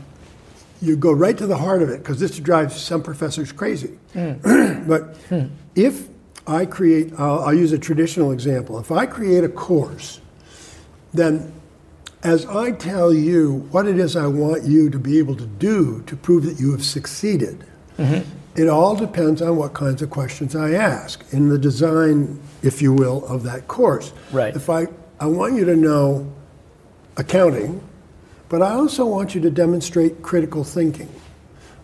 you 0.81 0.97
go 0.97 1.13
right 1.13 1.37
to 1.37 1.47
the 1.47 1.59
heart 1.59 1.83
of 1.83 1.91
it 1.91 1.99
because 1.99 2.19
this 2.19 2.39
drives 2.39 2.81
some 2.81 3.03
professors 3.03 3.53
crazy. 3.53 3.99
but 4.15 5.17
if 5.75 6.09
I 6.47 6.67
create, 6.67 7.13
I'll, 7.19 7.41
I'll 7.41 7.55
use 7.55 7.73
a 7.73 7.79
traditional 7.79 8.33
example. 8.33 8.79
If 8.79 8.91
I 8.91 9.07
create 9.07 9.45
a 9.45 9.49
course, 9.49 10.21
then 11.13 11.53
as 12.23 12.45
I 12.47 12.73
tell 12.73 13.13
you 13.13 13.67
what 13.71 13.87
it 13.87 13.99
is 13.99 14.17
I 14.17 14.27
want 14.27 14.65
you 14.65 14.91
to 14.91 14.99
be 14.99 15.19
able 15.19 15.37
to 15.37 15.47
do 15.47 16.03
to 16.03 16.17
prove 16.17 16.45
that 16.45 16.61
you 16.61 16.73
have 16.73 16.85
succeeded, 16.85 17.65
mm-hmm. 17.97 18.29
it 18.61 18.69
all 18.69 18.95
depends 18.95 19.41
on 19.41 19.57
what 19.57 19.75
kinds 19.75 20.03
of 20.03 20.11
questions 20.11 20.55
I 20.55 20.73
ask 20.73 21.25
in 21.33 21.49
the 21.49 21.59
design, 21.59 22.41
if 22.63 22.83
you 22.83 22.93
will, 22.93 23.25
of 23.27 23.43
that 23.45 23.69
course. 23.69 24.13
Right. 24.33 24.55
If 24.55 24.69
I, 24.69 24.87
I 25.19 25.27
want 25.27 25.55
you 25.55 25.65
to 25.65 25.77
know 25.77 26.31
accounting, 27.17 27.83
but 28.49 28.63
I 28.63 28.73
also 28.73 29.07
want 29.07 29.35
you 29.35 29.41
to 29.43 29.51
demonstrate 29.51 30.23
critical 30.23 30.65
thinking. 30.65 31.09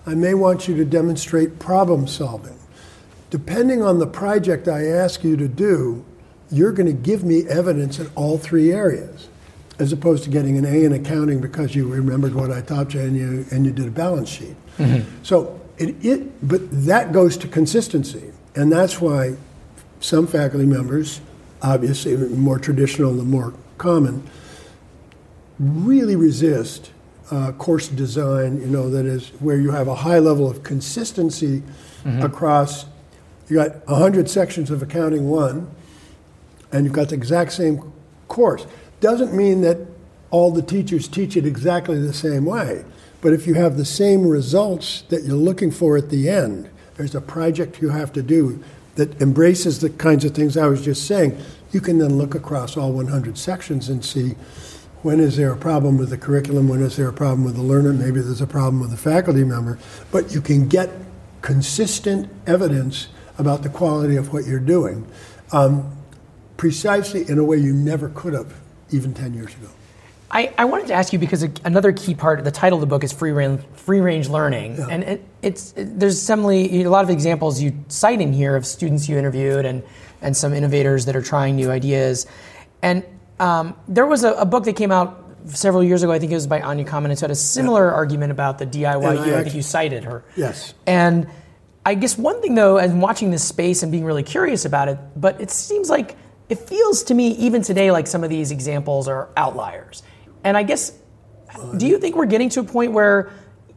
I 0.06 0.14
may 0.14 0.34
want 0.34 0.68
you 0.68 0.76
to 0.76 0.84
demonstrate 0.84 1.58
problem 1.58 2.06
solving. 2.06 2.58
Depending 3.30 3.82
on 3.82 3.98
the 3.98 4.06
project 4.06 4.68
I 4.68 4.86
ask 4.86 5.24
you 5.24 5.36
to 5.36 5.48
do, 5.48 6.04
you're 6.50 6.72
going 6.72 6.86
to 6.86 6.92
give 6.92 7.24
me 7.24 7.46
evidence 7.48 7.98
in 7.98 8.08
all 8.14 8.38
three 8.38 8.72
areas, 8.72 9.28
as 9.78 9.92
opposed 9.92 10.24
to 10.24 10.30
getting 10.30 10.56
an 10.56 10.64
A 10.64 10.84
in 10.84 10.92
accounting 10.92 11.40
because 11.40 11.74
you 11.74 11.88
remembered 11.88 12.34
what 12.34 12.50
I 12.52 12.60
taught 12.60 12.94
you 12.94 13.00
and 13.00 13.16
you, 13.16 13.44
and 13.50 13.66
you 13.66 13.72
did 13.72 13.86
a 13.88 13.90
balance 13.90 14.28
sheet. 14.28 14.54
So 15.22 15.60
it, 15.78 15.96
it, 16.04 16.48
but 16.48 16.60
that 16.86 17.12
goes 17.12 17.36
to 17.38 17.48
consistency, 17.48 18.30
and 18.54 18.70
that's 18.70 19.00
why 19.00 19.36
some 20.00 20.26
faculty 20.26 20.66
members, 20.66 21.20
obviously 21.62 22.16
more 22.16 22.58
traditional 22.58 23.18
and 23.18 23.28
more 23.28 23.54
common, 23.76 24.22
really 25.58 26.14
resist 26.16 26.90
uh, 27.30 27.50
course 27.52 27.88
design, 27.88 28.60
you 28.60 28.66
know, 28.66 28.88
that 28.88 29.04
is 29.04 29.30
where 29.40 29.58
you 29.58 29.72
have 29.72 29.88
a 29.88 29.94
high 29.96 30.20
level 30.20 30.48
of 30.48 30.62
consistency 30.62 31.62
across, 32.22 32.86
you 33.48 33.56
got 33.56 33.86
100 33.86 34.28
sections 34.28 34.70
of 34.70 34.82
accounting 34.82 35.28
one, 35.28 35.70
and 36.72 36.84
you've 36.84 36.94
got 36.94 37.10
the 37.10 37.14
exact 37.14 37.52
same 37.52 37.92
course. 38.28 38.66
Doesn't 39.00 39.34
mean 39.34 39.60
that 39.62 39.78
all 40.30 40.50
the 40.50 40.62
teachers 40.62 41.08
teach 41.08 41.36
it 41.36 41.46
exactly 41.46 42.00
the 42.00 42.12
same 42.12 42.44
way, 42.44 42.84
but 43.20 43.32
if 43.32 43.46
you 43.46 43.54
have 43.54 43.76
the 43.76 43.84
same 43.84 44.26
results 44.26 45.02
that 45.08 45.22
you're 45.22 45.36
looking 45.36 45.70
for 45.70 45.96
at 45.96 46.10
the 46.10 46.28
end, 46.28 46.68
there's 46.96 47.14
a 47.14 47.20
project 47.20 47.80
you 47.80 47.90
have 47.90 48.12
to 48.14 48.22
do 48.22 48.62
that 48.96 49.20
embraces 49.20 49.80
the 49.80 49.90
kinds 49.90 50.24
of 50.24 50.34
things 50.34 50.56
I 50.56 50.66
was 50.66 50.82
just 50.82 51.06
saying, 51.06 51.38
you 51.70 51.80
can 51.80 51.98
then 51.98 52.16
look 52.16 52.34
across 52.34 52.76
all 52.76 52.92
100 52.92 53.36
sections 53.36 53.88
and 53.88 54.04
see 54.04 54.34
when 55.02 55.20
is 55.20 55.36
there 55.36 55.52
a 55.52 55.56
problem 55.56 55.98
with 55.98 56.10
the 56.10 56.18
curriculum, 56.18 56.68
when 56.68 56.82
is 56.82 56.96
there 56.96 57.08
a 57.08 57.12
problem 57.12 57.44
with 57.44 57.54
the 57.54 57.62
learner, 57.62 57.92
maybe 57.92 58.20
there's 58.20 58.40
a 58.40 58.46
problem 58.46 58.80
with 58.80 58.90
the 58.90 58.96
faculty 58.96 59.44
member, 59.44 59.78
but 60.10 60.32
you 60.34 60.40
can 60.40 60.66
get 60.66 60.90
consistent 61.42 62.28
evidence 62.46 63.08
about 63.38 63.62
the 63.62 63.68
quality 63.68 64.16
of 64.16 64.32
what 64.32 64.46
you're 64.46 64.58
doing 64.58 65.06
um, 65.52 65.96
precisely 66.56 67.28
in 67.28 67.38
a 67.38 67.44
way 67.44 67.56
you 67.56 67.72
never 67.72 68.08
could 68.10 68.32
have 68.32 68.52
even 68.90 69.12
10 69.14 69.34
years 69.34 69.54
ago. 69.54 69.68
I, 70.30 70.52
I 70.58 70.64
wanted 70.64 70.88
to 70.88 70.94
ask 70.94 71.12
you 71.12 71.18
because 71.18 71.44
another 71.64 71.92
key 71.92 72.14
part, 72.14 72.40
of 72.40 72.44
the 72.44 72.50
title 72.50 72.78
of 72.78 72.80
the 72.80 72.86
book 72.86 73.04
is 73.04 73.12
free 73.12 73.30
range, 73.30 73.62
free 73.74 74.00
range 74.00 74.28
learning, 74.28 74.78
and 74.90 75.04
it, 75.04 75.24
it's 75.40 75.72
it, 75.76 76.00
there's 76.00 76.20
similarly 76.20 76.82
a 76.82 76.90
lot 76.90 77.04
of 77.04 77.10
examples 77.10 77.62
you 77.62 77.72
cite 77.86 78.20
in 78.20 78.32
here 78.32 78.56
of 78.56 78.66
students 78.66 79.08
you 79.08 79.16
interviewed 79.16 79.64
and 79.64 79.84
and 80.20 80.36
some 80.36 80.52
innovators 80.52 81.04
that 81.04 81.14
are 81.14 81.22
trying 81.22 81.54
new 81.54 81.70
ideas, 81.70 82.26
and 82.82 83.04
um, 83.38 83.76
there 83.86 84.06
was 84.06 84.24
a, 84.24 84.32
a 84.32 84.44
book 84.44 84.64
that 84.64 84.74
came 84.74 84.90
out 84.90 85.22
several 85.46 85.84
years 85.84 86.02
ago. 86.02 86.12
I 86.12 86.18
think 86.18 86.32
it 86.32 86.36
was 86.36 86.46
by 86.46 86.60
Anya 86.60 86.84
Kamen. 86.84 87.10
It 87.10 87.20
had 87.20 87.30
a 87.30 87.36
similar 87.36 87.92
argument 87.92 88.32
about 88.32 88.58
the 88.58 88.66
DIY. 88.66 88.96
And 88.96 89.18
I 89.20 89.38
I, 89.38 89.42
think 89.44 89.54
you 89.54 89.62
cited 89.62 90.04
her. 90.04 90.24
Yes. 90.36 90.74
And 90.86 91.28
I 91.86 91.94
guess 91.94 92.18
one 92.18 92.42
thing 92.42 92.56
though, 92.56 92.78
and 92.78 93.00
watching 93.00 93.30
this 93.30 93.44
space 93.44 93.82
and 93.84 93.92
being 93.92 94.04
really 94.04 94.24
curious 94.24 94.64
about 94.64 94.88
it, 94.88 94.98
but 95.14 95.40
it 95.40 95.50
seems 95.52 95.88
like 95.88 96.16
it 96.48 96.58
feels 96.58 97.04
to 97.04 97.14
me 97.14 97.28
even 97.36 97.62
today 97.62 97.92
like 97.92 98.08
some 98.08 98.24
of 98.24 98.28
these 98.30 98.50
examples 98.50 99.06
are 99.06 99.28
outliers. 99.36 100.02
And 100.42 100.56
I 100.56 100.64
guess 100.64 100.92
Do 101.78 101.86
you 101.86 101.98
think 101.98 102.16
we're 102.16 102.26
getting 102.26 102.48
to 102.50 102.60
a 102.60 102.64
point 102.64 102.90
where 102.92 103.30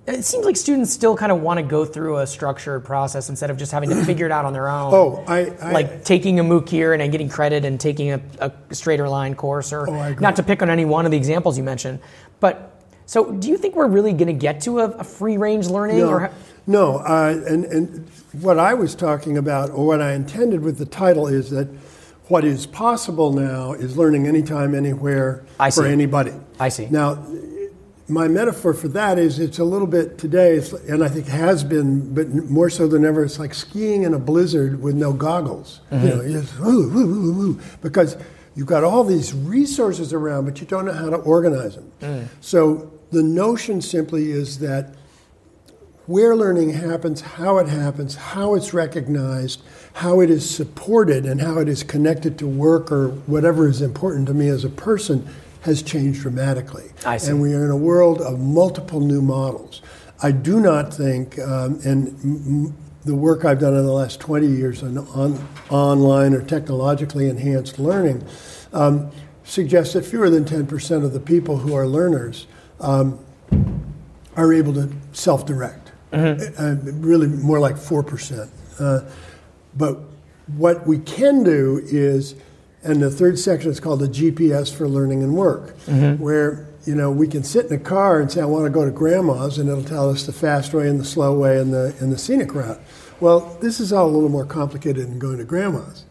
it 0.07 0.23
seems 0.25 0.43
like 0.43 0.57
students 0.57 0.91
still 0.91 1.15
kind 1.15 1.31
of 1.31 1.41
want 1.41 1.59
to 1.59 1.63
go 1.63 1.85
through 1.85 2.17
a 2.17 2.25
structured 2.25 2.83
process 2.83 3.29
instead 3.29 3.51
of 3.51 3.57
just 3.57 3.71
having 3.71 3.89
to 3.89 4.03
figure 4.09 4.25
it 4.25 4.31
out 4.31 4.43
on 4.43 4.53
their 4.53 4.67
own? 4.67 4.91
Oh, 4.91 5.23
I, 5.27 5.51
I 5.61 5.71
like 5.71 6.03
taking 6.03 6.39
a 6.39 6.43
MOOC 6.43 6.67
here 6.67 6.93
and 6.93 7.01
then 7.01 7.11
getting 7.11 7.29
credit 7.29 7.63
and 7.63 7.79
taking 7.79 8.11
a, 8.11 8.21
a 8.39 8.49
StraighterLine 8.71 9.37
course, 9.37 9.71
or 9.71 9.87
Oh, 9.87 10.13
not 10.15 10.35
to 10.37 10.43
pick 10.43 10.63
on 10.63 10.69
any 10.71 10.83
one 10.83 11.05
of 11.05 11.11
the 11.11 11.17
examples 11.17 11.57
you 11.59 11.63
mentioned, 11.63 11.99
but. 12.39 12.75
So, 13.05 13.31
do 13.31 13.49
you 13.49 13.57
think 13.57 13.75
we're 13.75 13.87
really 13.87 14.13
going 14.13 14.27
to 14.27 14.33
get 14.33 14.61
to 14.61 14.81
a, 14.81 14.85
a 14.91 15.03
free 15.03 15.37
range 15.37 15.65
learning? 15.65 15.97
No, 15.97 16.09
Or, 16.09 16.31
no 16.69 16.99
uh, 16.99 17.43
and, 17.47 17.65
and 17.65 18.09
what 18.45 18.59
I 18.59 18.73
was 18.75 18.95
talking 18.95 19.37
about, 19.37 19.71
or 19.71 19.87
what 19.87 20.01
I 20.01 20.13
intended 20.13 20.61
with 20.61 20.77
the 20.77 20.85
title, 20.85 21.27
is 21.27 21.49
that 21.49 21.67
what 22.27 22.45
is 22.45 22.67
possible 22.67 23.33
now 23.33 23.73
is 23.73 23.97
learning 23.97 24.27
anytime, 24.27 24.75
anywhere, 24.75 25.43
for 25.73 25.85
anybody. 25.85 26.33
I 26.59 26.69
see. 26.69 26.87
Now, 26.89 27.25
my 28.07 28.27
metaphor 28.27 28.73
for 28.73 28.87
that 28.89 29.17
is 29.17 29.39
it's 29.39 29.59
a 29.59 29.63
little 29.63 29.87
bit 29.87 30.17
today, 30.17 30.55
it's, 30.57 30.73
and 30.73 31.03
I 31.03 31.09
think 31.09 31.27
has 31.27 31.63
been, 31.63 32.13
but 32.13 32.29
more 32.29 32.69
so 32.69 32.87
than 32.87 33.03
ever, 33.03 33.23
it's 33.23 33.39
like 33.39 33.53
skiing 33.53 34.03
in 34.03 34.13
a 34.13 34.19
blizzard 34.19 34.81
with 34.81 34.95
no 34.95 35.13
goggles. 35.13 35.81
Mm-hmm. 35.91 36.07
You 36.07 36.15
know, 36.15 36.21
you 36.21 36.41
just, 36.41 36.59
woo, 36.59 36.89
woo, 36.89 37.07
woo, 37.07 37.33
woo, 37.33 37.61
because 37.81 38.15
you've 38.55 38.67
got 38.67 38.83
all 38.83 39.03
these 39.03 39.33
resources 39.33 40.13
around, 40.13 40.45
but 40.45 40.59
you 40.61 40.67
don't 40.67 40.85
know 40.85 40.93
how 40.93 41.09
to 41.09 41.17
organize 41.17 41.75
them. 41.75 41.91
Mm. 42.01 42.27
So 42.41 42.91
the 43.11 43.23
notion 43.23 43.81
simply 43.81 44.31
is 44.31 44.59
that 44.59 44.93
where 46.09 46.35
learning 46.35 46.71
happens, 46.71 47.21
how 47.21 47.59
it 47.59 47.67
happens, 47.67 48.15
how 48.15 48.55
it's 48.55 48.73
recognized, 48.73 49.61
how 49.93 50.21
it 50.21 50.29
is 50.31 50.49
supported, 50.49 51.23
and 51.23 51.39
how 51.39 51.59
it 51.59 51.69
is 51.69 51.83
connected 51.83 52.35
to 52.35 52.47
work 52.47 52.91
or 52.91 53.09
whatever 53.27 53.67
is 53.67 53.79
important 53.79 54.25
to 54.25 54.33
me 54.33 54.47
as 54.47 54.65
a 54.65 54.69
person 54.69 55.23
has 55.61 55.83
changed 55.83 56.21
dramatically. 56.21 56.89
I 57.05 57.17
see. 57.17 57.29
And 57.29 57.39
we 57.39 57.53
are 57.53 57.63
in 57.63 57.69
a 57.69 57.77
world 57.77 58.21
of 58.21 58.39
multiple 58.39 59.01
new 59.01 59.21
models. 59.21 59.83
I 60.23 60.31
do 60.31 60.59
not 60.59 60.91
think, 60.91 61.37
um, 61.37 61.79
and 61.85 62.07
m- 62.23 62.75
the 63.05 63.13
work 63.13 63.45
I've 63.45 63.59
done 63.59 63.75
in 63.75 63.85
the 63.85 63.93
last 63.93 64.19
20 64.19 64.47
years 64.47 64.81
on, 64.81 64.97
on 64.97 65.47
online 65.69 66.33
or 66.33 66.41
technologically 66.41 67.29
enhanced 67.29 67.77
learning 67.77 68.25
um, 68.73 69.11
suggests 69.43 69.93
that 69.93 70.07
fewer 70.07 70.31
than 70.31 70.43
10% 70.43 71.05
of 71.05 71.13
the 71.13 71.19
people 71.19 71.57
who 71.57 71.75
are 71.75 71.85
learners 71.85 72.47
um, 72.79 73.19
are 74.35 74.51
able 74.51 74.73
to 74.73 74.89
self 75.13 75.45
direct. 75.45 75.88
Uh, 76.11 76.75
really, 76.95 77.27
more 77.27 77.59
like 77.59 77.75
4%. 77.75 78.49
Uh, 78.79 79.01
but 79.75 79.99
what 80.57 80.87
we 80.87 80.97
can 80.99 81.43
do 81.43 81.81
is, 81.85 82.35
and 82.83 83.01
the 83.01 83.09
third 83.11 83.37
section 83.37 83.69
is 83.69 83.79
called 83.79 83.99
the 83.99 84.07
GPS 84.07 84.73
for 84.75 84.87
learning 84.87 85.21
and 85.23 85.35
work, 85.35 85.75
where 86.17 86.65
you 86.85 86.95
know 86.95 87.11
we 87.11 87.27
can 87.27 87.43
sit 87.43 87.65
in 87.67 87.73
a 87.73 87.77
car 87.77 88.19
and 88.19 88.31
say, 88.31 88.41
"I 88.41 88.45
want 88.45 88.65
to 88.65 88.71
go 88.71 88.85
to 88.85 88.91
grandma's," 88.91 89.57
and 89.59 89.69
it'll 89.69 89.83
tell 89.83 90.09
us 90.09 90.25
the 90.25 90.31
fast 90.33 90.73
way 90.73 90.87
and 90.87 90.99
the 90.99 91.05
slow 91.05 91.37
way 91.37 91.59
and 91.59 91.71
the 91.73 91.93
and 91.99 92.11
the 92.11 92.17
scenic 92.17 92.55
route. 92.55 92.79
Well, 93.19 93.57
this 93.61 93.79
is 93.79 93.91
all 93.93 94.07
a 94.07 94.13
little 94.15 94.29
more 94.29 94.45
complicated 94.45 95.05
than 95.07 95.19
going 95.19 95.37
to 95.37 95.43
grandma's, 95.45 96.05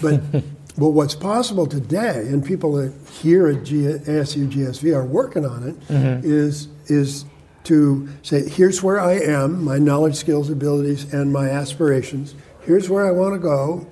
but. 0.00 0.20
But 0.78 0.88
what's 0.92 1.14
possible 1.14 1.66
today, 1.66 2.26
and 2.28 2.42
people 2.42 2.90
here 3.20 3.46
at 3.48 3.62
G- 3.62 3.82
ASU 3.82 4.50
GSV 4.50 4.96
are 4.96 5.04
working 5.04 5.44
on 5.44 5.68
it, 5.68 5.76
is 6.24 6.68
is 6.86 7.26
to 7.64 8.08
say, 8.22 8.48
here's 8.48 8.82
where 8.82 9.00
I 9.00 9.14
am, 9.14 9.64
my 9.64 9.78
knowledge, 9.78 10.16
skills, 10.16 10.50
abilities, 10.50 11.12
and 11.12 11.32
my 11.32 11.48
aspirations. 11.48 12.34
Here's 12.62 12.88
where 12.88 13.06
I 13.06 13.10
want 13.10 13.34
to 13.34 13.38
go. 13.40 13.86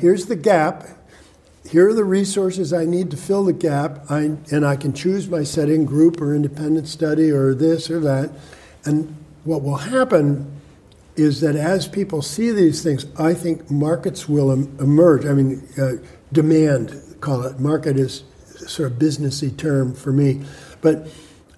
Here's 0.00 0.26
the 0.26 0.36
gap. 0.36 0.84
Here 1.68 1.88
are 1.88 1.94
the 1.94 2.04
resources 2.04 2.72
I 2.72 2.84
need 2.84 3.10
to 3.12 3.16
fill 3.16 3.44
the 3.44 3.52
gap, 3.52 4.10
I, 4.10 4.36
and 4.50 4.66
I 4.66 4.76
can 4.76 4.92
choose 4.92 5.28
my 5.28 5.42
setting, 5.44 5.84
group 5.84 6.20
or 6.20 6.34
independent 6.34 6.88
study 6.88 7.30
or 7.30 7.54
this 7.54 7.90
or 7.90 8.00
that. 8.00 8.30
And 8.84 9.16
what 9.44 9.62
will 9.62 9.76
happen 9.76 10.60
is 11.16 11.40
that 11.40 11.56
as 11.56 11.86
people 11.86 12.22
see 12.22 12.50
these 12.50 12.82
things, 12.82 13.06
I 13.18 13.34
think 13.34 13.70
markets 13.70 14.28
will 14.28 14.50
em- 14.50 14.76
emerge. 14.80 15.24
I 15.24 15.32
mean, 15.32 15.66
uh, 15.78 15.92
demand, 16.32 17.16
call 17.20 17.42
it. 17.42 17.60
Market 17.60 17.96
is 17.98 18.24
sort 18.66 18.92
of 18.92 18.98
businessy 18.98 19.56
term 19.56 19.94
for 19.94 20.12
me, 20.12 20.42
but 20.80 21.08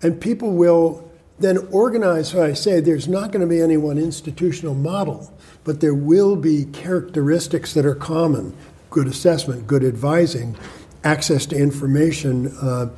and 0.03 0.21
people 0.21 0.53
will 0.53 1.04
then 1.39 1.59
organize. 1.71 2.31
So 2.31 2.45
I 2.45 2.53
say 2.53 2.81
there's 2.81 3.09
not 3.09 3.33
going 3.33 3.41
to 3.41 3.47
be 3.47 3.61
any 3.61 3.77
one 3.77 3.99
institutional 3.99 4.75
model, 4.75 5.33
but 5.65 5.81
there 5.81 5.95
will 5.95 6.37
be 6.37 6.65
characteristics 6.67 7.75
that 7.75 7.85
are 7.85 7.95
common: 7.95 8.57
good 8.91 9.07
assessment, 9.07 9.67
good 9.67 9.85
advising, 9.85 10.57
access 11.03 11.47
to 11.47 11.57
information, 11.57 12.57
uh, 12.59 12.91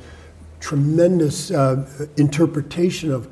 tremendous 0.59 1.51
uh, 1.51 1.87
interpretation 2.17 3.11
of 3.11 3.27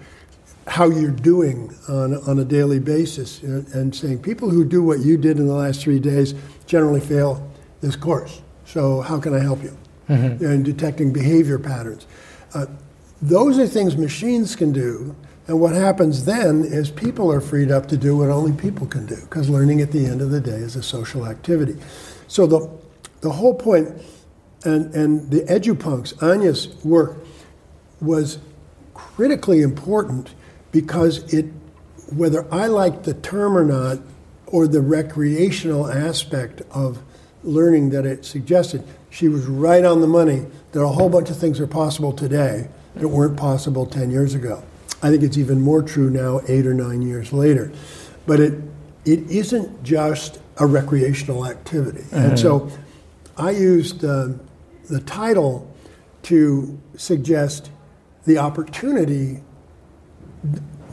how 0.68 0.90
you're 0.90 1.12
doing 1.12 1.76
on, 1.88 2.16
on 2.28 2.40
a 2.40 2.46
daily 2.46 2.80
basis 2.80 3.44
and, 3.44 3.68
and 3.70 3.96
saying 3.96 4.20
people 4.20 4.50
who 4.50 4.66
do 4.66 4.82
what 4.82 5.00
you 5.00 5.18
did 5.18 5.38
in 5.38 5.48
the 5.48 5.54
last 5.54 5.82
three 5.82 6.00
days 6.00 6.34
generally 6.66 7.00
fail 7.00 7.48
this 7.82 7.96
course. 7.96 8.42
So 8.66 9.02
how 9.02 9.20
can 9.20 9.36
I 9.36 9.40
help 9.40 9.62
you? 9.62 9.78
And 10.08 10.66
detecting 10.66 11.14
behavior 11.14 11.60
patterns. 11.60 12.08
Uh, 12.54 12.66
those 13.22 13.58
are 13.58 13.68
things 13.68 13.98
machines 13.98 14.56
can 14.56 14.72
do. 14.72 15.16
And 15.48 15.60
what 15.60 15.76
happens 15.76 16.26
then 16.26 16.64
is 16.64 16.90
people 16.90 17.32
are 17.32 17.40
freed 17.40 17.70
up 17.70 17.88
to 17.90 17.98
do 17.98 18.18
what 18.18 18.30
only 18.30 18.52
people 18.52 18.88
can 18.88 19.06
do, 19.06 19.18
because 19.22 19.48
learning 19.48 19.82
at 19.82 19.92
the 19.92 20.06
end 20.06 20.22
of 20.22 20.32
the 20.32 20.42
day 20.42 20.58
is 20.58 20.76
a 20.76 20.82
social 20.82 21.28
activity. 21.28 21.76
So 22.28 22.48
the, 22.48 22.70
the 23.22 23.32
whole 23.32 23.54
point, 23.54 23.90
and, 24.64 24.94
and 24.96 25.30
the 25.30 25.42
EduPunks, 25.42 26.22
Anya's 26.24 26.76
work, 26.84 27.18
was 28.02 28.40
critically 28.96 29.62
important 29.62 30.34
because 30.72 31.32
it, 31.32 31.46
whether 32.12 32.52
I 32.52 32.66
liked 32.68 33.04
the 33.04 33.14
term 33.14 33.56
or 33.56 33.64
not, 33.64 34.00
or 34.48 34.68
the 34.68 34.82
recreational 34.82 35.92
aspect 35.92 36.62
of 36.72 37.02
learning 37.44 37.92
that 37.92 38.06
it 38.06 38.26
suggested, 38.26 38.84
she 39.10 39.28
was 39.28 39.46
right 39.46 39.86
on 39.86 40.02
the 40.02 40.08
money 40.08 40.46
that 40.72 40.82
a 40.82 40.88
whole 40.88 41.10
bunch 41.10 41.30
of 41.30 41.38
things 41.38 41.60
are 41.60 41.68
possible 41.68 42.12
today 42.12 42.68
that 42.96 43.08
weren't 43.08 43.38
possible 43.38 43.86
10 43.86 44.12
years 44.12 44.34
ago. 44.34 44.64
I 45.02 45.10
think 45.10 45.24
it's 45.24 45.38
even 45.38 45.62
more 45.62 45.82
true 45.82 46.10
now, 46.10 46.42
eight 46.48 46.66
or 46.66 46.74
nine 46.74 47.02
years 47.02 47.32
later. 47.32 47.72
But 48.26 48.40
it, 48.40 48.54
it 49.06 49.30
isn't 49.30 49.84
just 49.84 50.40
a 50.58 50.66
recreational 50.66 51.46
activity. 51.46 52.06
And 52.12 52.40
so 52.40 52.72
I 53.38 53.52
used 53.52 54.04
uh, 54.04 54.30
the 54.90 55.02
title 55.02 55.72
to 56.24 56.80
suggest 56.96 57.70
the 58.26 58.38
opportunity, 58.38 59.44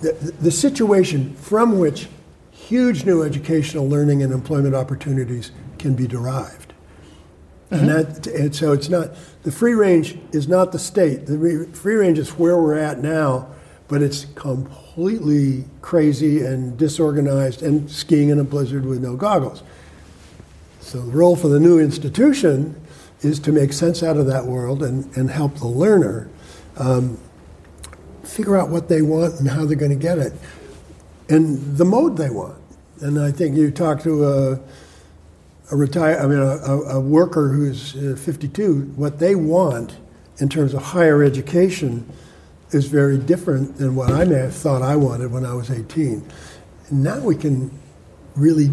the, 0.01 0.13
the 0.41 0.51
situation 0.51 1.35
from 1.37 1.79
which 1.79 2.09
huge 2.51 3.05
new 3.05 3.23
educational 3.23 3.89
learning 3.89 4.23
and 4.23 4.33
employment 4.33 4.75
opportunities 4.75 5.53
can 5.79 5.95
be 5.95 6.07
derived. 6.07 6.72
And, 7.73 7.89
that, 7.89 8.27
and 8.27 8.55
so 8.55 8.73
it's 8.73 8.89
not, 8.89 9.11
the 9.45 9.53
free 9.53 9.75
range 9.75 10.19
is 10.33 10.47
not 10.47 10.73
the 10.73 10.79
state. 10.79 11.27
The 11.27 11.39
re- 11.39 11.67
free 11.67 11.95
range 11.95 12.19
is 12.19 12.31
where 12.39 12.57
we're 12.59 12.77
at 12.77 12.99
now, 12.99 13.49
but 13.89 14.03
it's 14.03 14.27
completely 14.35 15.65
crazy 15.81 16.45
and 16.45 16.77
disorganized 16.77 17.63
and 17.63 17.91
skiing 17.91 18.29
in 18.29 18.39
a 18.39 18.45
blizzard 18.45 18.85
with 18.85 19.03
no 19.03 19.17
goggles. 19.17 19.63
So 20.81 21.01
the 21.01 21.13
role 21.13 21.37
for 21.37 21.49
the 21.49 21.61
new 21.61 21.79
institution 21.79 22.81
is 23.23 23.39
to 23.41 23.53
make 23.53 23.73
sense 23.73 24.03
out 24.03 24.17
of 24.17 24.27
that 24.27 24.45
world 24.45 24.83
and, 24.83 25.17
and 25.17 25.31
help 25.31 25.57
the 25.57 25.67
learner 25.67 26.29
um, 26.77 27.19
figure 28.23 28.57
out 28.57 28.69
what 28.69 28.89
they 28.89 29.01
want 29.01 29.41
and 29.41 29.49
how 29.49 29.65
they're 29.65 29.77
going 29.77 29.91
to 29.91 29.97
get 29.97 30.19
it 30.19 30.33
and 31.29 31.77
the 31.77 31.85
mode 31.85 32.17
they 32.17 32.31
want. 32.31 32.59
And 33.01 33.19
I 33.19 33.33
think 33.33 33.57
you 33.57 33.71
talk 33.71 34.03
to 34.03 34.25
a, 34.25 34.61
a 35.73 35.77
retire, 35.77 36.19
I 36.19 36.27
mean, 36.27 36.39
a, 36.39 36.97
a, 36.97 37.01
worker 37.01 37.49
who's 37.49 37.97
uh, 37.97 38.15
52, 38.15 38.93
what 38.95 39.19
they 39.19 39.35
want 39.35 39.97
in 40.39 40.51
terms 40.51 40.75
of 40.75 40.83
higher 40.83 41.23
education 41.23 42.07
is 42.73 42.87
very 42.87 43.17
different 43.17 43.79
than 43.79 43.95
what 43.95 44.11
I 44.13 44.25
may 44.25 44.37
have 44.37 44.55
thought 44.55 44.83
I 44.83 44.97
wanted 44.97 45.33
when 45.33 45.47
I 45.47 45.55
was 45.55 45.71
18. 45.71 46.25
And 46.91 47.03
now 47.03 47.21
we 47.21 47.37
can 47.37 47.71
really 48.37 48.71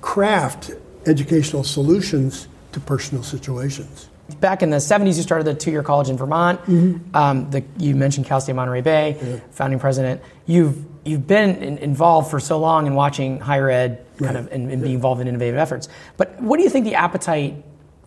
craft 0.00 0.70
educational 1.04 1.62
solutions 1.62 2.48
to 2.72 2.80
personal 2.80 3.22
situations. 3.22 4.08
Back 4.40 4.62
in 4.62 4.70
the 4.70 4.78
70s, 4.78 5.16
you 5.16 5.22
started 5.22 5.44
the 5.44 5.54
two-year 5.54 5.82
college 5.82 6.08
in 6.08 6.16
Vermont. 6.16 6.60
Mm-hmm. 6.62 7.16
Um, 7.16 7.50
the, 7.50 7.64
you 7.78 7.94
mentioned 7.94 8.26
Cal 8.26 8.40
State 8.40 8.54
Monterey 8.54 8.80
Bay, 8.80 9.40
founding 9.50 9.78
president. 9.78 10.22
You've 10.46 10.84
you've 11.04 11.26
been 11.26 11.56
in, 11.56 11.78
involved 11.78 12.30
for 12.30 12.40
so 12.40 12.58
long 12.58 12.86
in 12.86 12.94
watching 12.94 13.38
higher 13.38 13.68
ed, 13.68 14.06
kind 14.18 14.36
of, 14.36 14.50
and, 14.50 14.70
and 14.70 14.82
being 14.82 14.94
involved 14.94 15.20
in 15.20 15.28
innovative 15.28 15.56
efforts. 15.56 15.88
But 16.16 16.40
what 16.40 16.56
do 16.56 16.62
you 16.62 16.70
think 16.70 16.86
the 16.86 16.94
appetite 16.94 17.62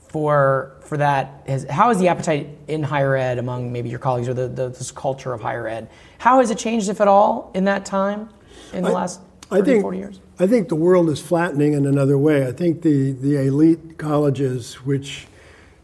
for 0.09 0.75
for 0.81 0.97
that 0.97 1.43
is? 1.45 1.65
How 1.69 1.89
is 1.91 1.99
the 1.99 2.07
appetite 2.07 2.49
in 2.67 2.83
higher 2.83 3.15
ed 3.15 3.37
among 3.37 3.71
maybe 3.71 3.89
your 3.89 3.99
colleagues 3.99 4.27
or 4.27 4.33
the, 4.33 4.47
the 4.47 4.69
this 4.69 4.91
culture 4.91 5.33
of 5.33 5.41
higher 5.41 5.67
ed? 5.67 5.89
How 6.17 6.39
has 6.39 6.49
it 6.49 6.57
changed, 6.57 6.89
if 6.89 7.01
at 7.01 7.07
all, 7.07 7.51
in 7.53 7.65
that 7.65 7.85
time, 7.85 8.29
in 8.73 8.83
the 8.83 8.89
last 8.89 9.21
30, 9.49 9.61
I 9.61 9.65
think, 9.65 9.81
40 9.81 9.97
years? 9.97 10.19
I 10.39 10.47
think 10.47 10.69
the 10.69 10.75
world 10.75 11.09
is 11.09 11.21
flattening 11.21 11.73
in 11.73 11.85
another 11.85 12.17
way. 12.17 12.47
I 12.47 12.51
think 12.51 12.81
the, 12.81 13.11
the 13.11 13.37
elite 13.37 13.97
colleges, 13.97 14.85
which 14.85 15.27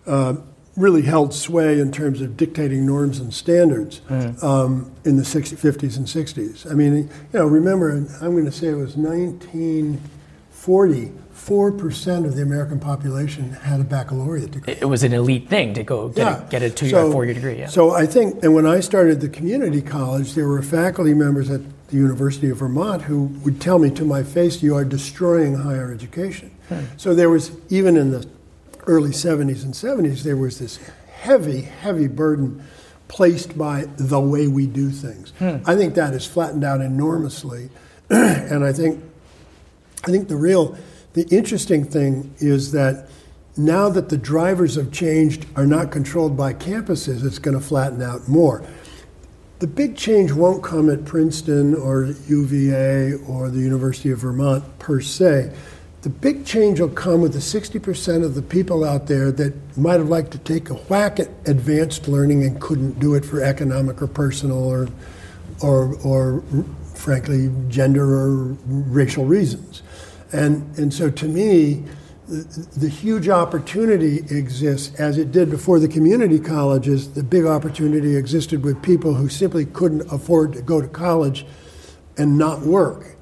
uh, 0.06 0.36
really 0.76 1.04
held 1.04 1.34
sway 1.34 1.80
in 1.80 1.92
terms 1.92 2.20
of 2.22 2.36
dictating 2.36 2.86
norms 2.86 3.20
and 3.20 3.34
standards 3.34 4.02
Mm-hmm. 4.10 4.46
um, 4.46 4.92
in 5.06 5.18
the 5.18 5.26
60, 5.26 5.56
50s 5.56 5.98
and 5.98 6.08
60s. 6.08 6.70
I 6.70 6.74
mean, 6.74 6.96
you 6.98 7.10
know, 7.34 7.46
remember, 7.46 7.92
I'm 8.22 8.32
going 8.32 8.46
to 8.46 8.52
say 8.52 8.68
it 8.70 8.76
was 8.76 8.96
1940, 8.98 11.12
4% 11.36 12.26
of 12.26 12.36
the 12.36 12.42
American 12.42 12.80
population 12.80 13.52
had 13.52 13.80
a 13.80 13.84
baccalaureate 13.84 14.52
degree. 14.52 14.74
It 14.80 14.86
was 14.86 15.04
an 15.04 15.14
elite 15.14 15.50
thing 15.50 15.74
to 15.76 15.84
go 15.84 16.10
get, 16.10 16.28
a, 16.28 16.46
get 16.50 16.62
a 16.64 16.70
two-year, 16.70 16.96
So- 16.96 17.12
four-year 17.12 17.34
degree. 17.36 17.60
Yeah. 17.60 17.68
So 17.68 17.92
I 17.92 18.06
think, 18.06 18.44
and 18.44 18.54
when 18.56 18.66
I 18.66 18.80
started 18.80 19.22
the 19.22 19.30
community 19.30 19.82
college, 19.82 20.34
there 20.34 20.48
were 20.48 20.62
faculty 20.62 21.14
members 21.14 21.50
at 21.50 21.62
the 21.90 21.98
University 21.98 22.50
of 22.50 22.58
Vermont 22.58 23.04
who 23.04 23.24
would 23.44 23.60
tell 23.62 23.78
me 23.78 23.92
to 23.92 24.06
my 24.06 24.24
face, 24.24 24.64
"You 24.64 24.76
are 24.76 24.86
destroying 24.86 25.56
higher 25.56 25.92
education." 25.92 26.50
Hmm. 26.70 26.80
So 26.98 27.14
there 27.14 27.30
was 27.30 27.52
even 27.70 27.98
in 27.98 28.12
the 28.12 28.26
early 28.88 29.12
'70s 29.12 29.64
and 29.64 29.74
'70s, 29.74 30.24
there 30.24 30.38
was 30.38 30.60
this 30.60 30.80
heavy, 31.12 31.62
heavy 31.62 32.08
burden 32.08 32.64
placed 33.08 33.58
by 33.58 33.86
the 33.98 34.20
way 34.20 34.48
we 34.48 34.66
do 34.66 34.90
things. 34.90 35.32
Hmm. 35.40 35.58
I 35.66 35.76
think 35.76 35.96
that 35.96 36.14
has 36.14 36.26
flattened 36.26 36.64
out 36.64 36.82
enormously, 36.82 37.70
and 38.10 38.64
I 38.64 38.74
think 38.74 39.04
I 40.06 40.12
think 40.12 40.28
the 40.28 40.36
real, 40.36 40.78
the 41.14 41.24
interesting 41.30 41.86
thing 41.86 42.34
is 42.40 42.74
that 42.74 43.08
now 43.56 43.88
that 43.90 44.10
the 44.10 44.18
drivers 44.18 44.76
of 44.76 44.92
change 44.92 45.40
are 45.56 45.66
not 45.66 45.92
controlled 45.92 46.36
by 46.36 46.54
campuses, 46.54 47.24
it's 47.24 47.40
going 47.40 47.58
to 47.58 47.64
flatten 47.64 48.02
out 48.02 48.28
more. 48.28 48.64
The 49.60 49.68
big 49.68 49.96
change 49.96 50.34
won't 50.34 50.62
come 50.62 50.90
at 50.90 51.06
Princeton 51.06 51.74
or 51.74 52.14
UVA 52.28 53.14
or 53.28 53.50
the 53.50 53.60
University 53.60 54.12
of 54.12 54.20
Vermont 54.20 54.64
per 54.80 55.00
se. 55.00 55.56
The 56.04 56.10
big 56.10 56.46
change 56.46 56.82
will 56.82 56.90
come 56.90 57.22
with 57.22 57.32
the 57.32 57.40
60% 57.40 58.26
of 58.26 58.36
the 58.36 58.42
people 58.42 58.84
out 58.84 59.08
there 59.08 59.32
that 59.32 59.78
might 59.78 60.02
have 60.02 60.10
liked 60.10 60.32
to 60.32 60.38
take 60.38 60.70
a 60.70 60.74
whack 60.74 61.18
at 61.18 61.30
advanced 61.46 62.10
learning 62.10 62.44
and 62.44 62.60
couldn't 62.60 63.00
do 63.00 63.16
it 63.16 63.24
for 63.24 63.42
economic 63.42 64.02
or 64.02 64.08
personal 64.08 64.66
or, 64.66 64.90
or, 65.62 65.96
or 66.04 66.44
frankly, 66.94 67.50
gender 67.70 68.04
or 68.04 68.58
racial 68.66 69.24
reasons. 69.24 69.82
And, 70.34 70.78
and 70.78 70.94
so 70.94 71.10
to 71.10 71.26
me, 71.26 71.86
the, 72.28 72.68
the 72.76 72.90
huge 72.90 73.30
opportunity 73.30 74.18
exists, 74.30 74.94
as 75.00 75.18
it 75.18 75.32
did 75.32 75.50
before 75.50 75.80
the 75.80 75.88
community 75.88 76.38
colleges, 76.38 77.14
the 77.14 77.24
big 77.24 77.46
opportunity 77.46 78.18
existed 78.18 78.62
with 78.62 78.82
people 78.84 79.14
who 79.14 79.30
simply 79.30 79.66
couldn't 79.66 80.12
afford 80.12 80.52
to 80.54 80.62
go 80.62 80.82
to 80.82 80.88
college 80.90 81.46
and 82.18 82.38
not 82.38 82.60
work. 82.60 83.13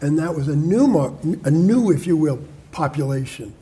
And 0.00 0.18
that 0.18 0.34
was 0.34 0.48
a 0.48 0.56
new, 0.56 0.96
a 1.44 1.50
new, 1.50 1.90
if 1.90 2.06
you 2.06 2.16
will, 2.16 2.42
population. 2.72 3.54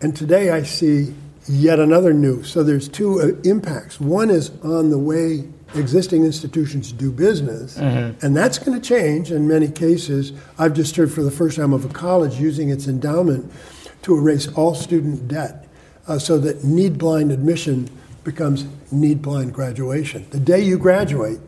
And 0.00 0.14
today 0.14 0.50
I 0.50 0.62
see 0.62 1.14
yet 1.48 1.78
another 1.78 2.12
new. 2.12 2.42
So 2.42 2.62
there's 2.62 2.88
two 2.88 3.20
uh, 3.20 3.48
impacts. 3.48 4.00
One 4.00 4.30
is 4.30 4.50
on 4.62 4.90
the 4.90 4.98
way 4.98 5.48
existing 5.74 6.24
institutions 6.24 6.92
do 6.92 7.10
business, 7.10 7.76
and 8.22 8.36
that's 8.36 8.58
going 8.58 8.80
to 8.80 8.86
change 8.86 9.30
in 9.30 9.48
many 9.48 9.68
cases. 9.68 10.32
I've 10.58 10.74
just 10.74 10.94
heard 10.96 11.12
for 11.12 11.22
the 11.22 11.30
first 11.30 11.56
time 11.56 11.72
of 11.72 11.84
a 11.84 11.88
college 11.88 12.38
using 12.38 12.70
its 12.70 12.86
endowment 12.86 13.52
to 14.02 14.16
erase 14.16 14.48
all 14.48 14.74
student 14.74 15.28
debt 15.28 15.66
uh, 16.06 16.18
so 16.18 16.38
that 16.38 16.64
need 16.64 16.98
blind 16.98 17.32
admission 17.32 17.90
becomes 18.24 18.64
need 18.90 19.22
blind 19.22 19.52
graduation. 19.54 20.26
The 20.30 20.40
day 20.40 20.60
you 20.60 20.78
graduate, 20.78 21.38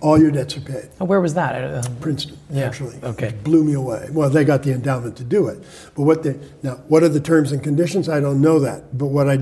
all 0.00 0.18
your 0.20 0.30
debts 0.30 0.56
are 0.56 0.60
paid. 0.60 0.88
Oh, 1.00 1.04
Where 1.04 1.20
was 1.20 1.34
that? 1.34 1.54
Uh, 1.62 1.82
Princeton, 2.00 2.36
Yeah, 2.50 2.64
actually. 2.64 2.96
okay. 3.02 3.28
It 3.28 3.44
blew 3.44 3.62
me 3.64 3.74
away. 3.74 4.08
Well, 4.12 4.28
they 4.30 4.44
got 4.44 4.62
the 4.62 4.72
endowment 4.72 5.16
to 5.18 5.24
do 5.24 5.46
it, 5.48 5.62
but 5.94 6.02
what 6.02 6.22
they 6.22 6.38
now 6.62 6.74
what 6.88 7.02
are 7.02 7.08
the 7.08 7.20
terms 7.20 7.52
and 7.52 7.62
conditions? 7.62 8.08
I 8.08 8.20
don't 8.20 8.40
know 8.40 8.58
that. 8.60 8.96
But 8.98 9.06
what 9.06 9.28
I 9.28 9.36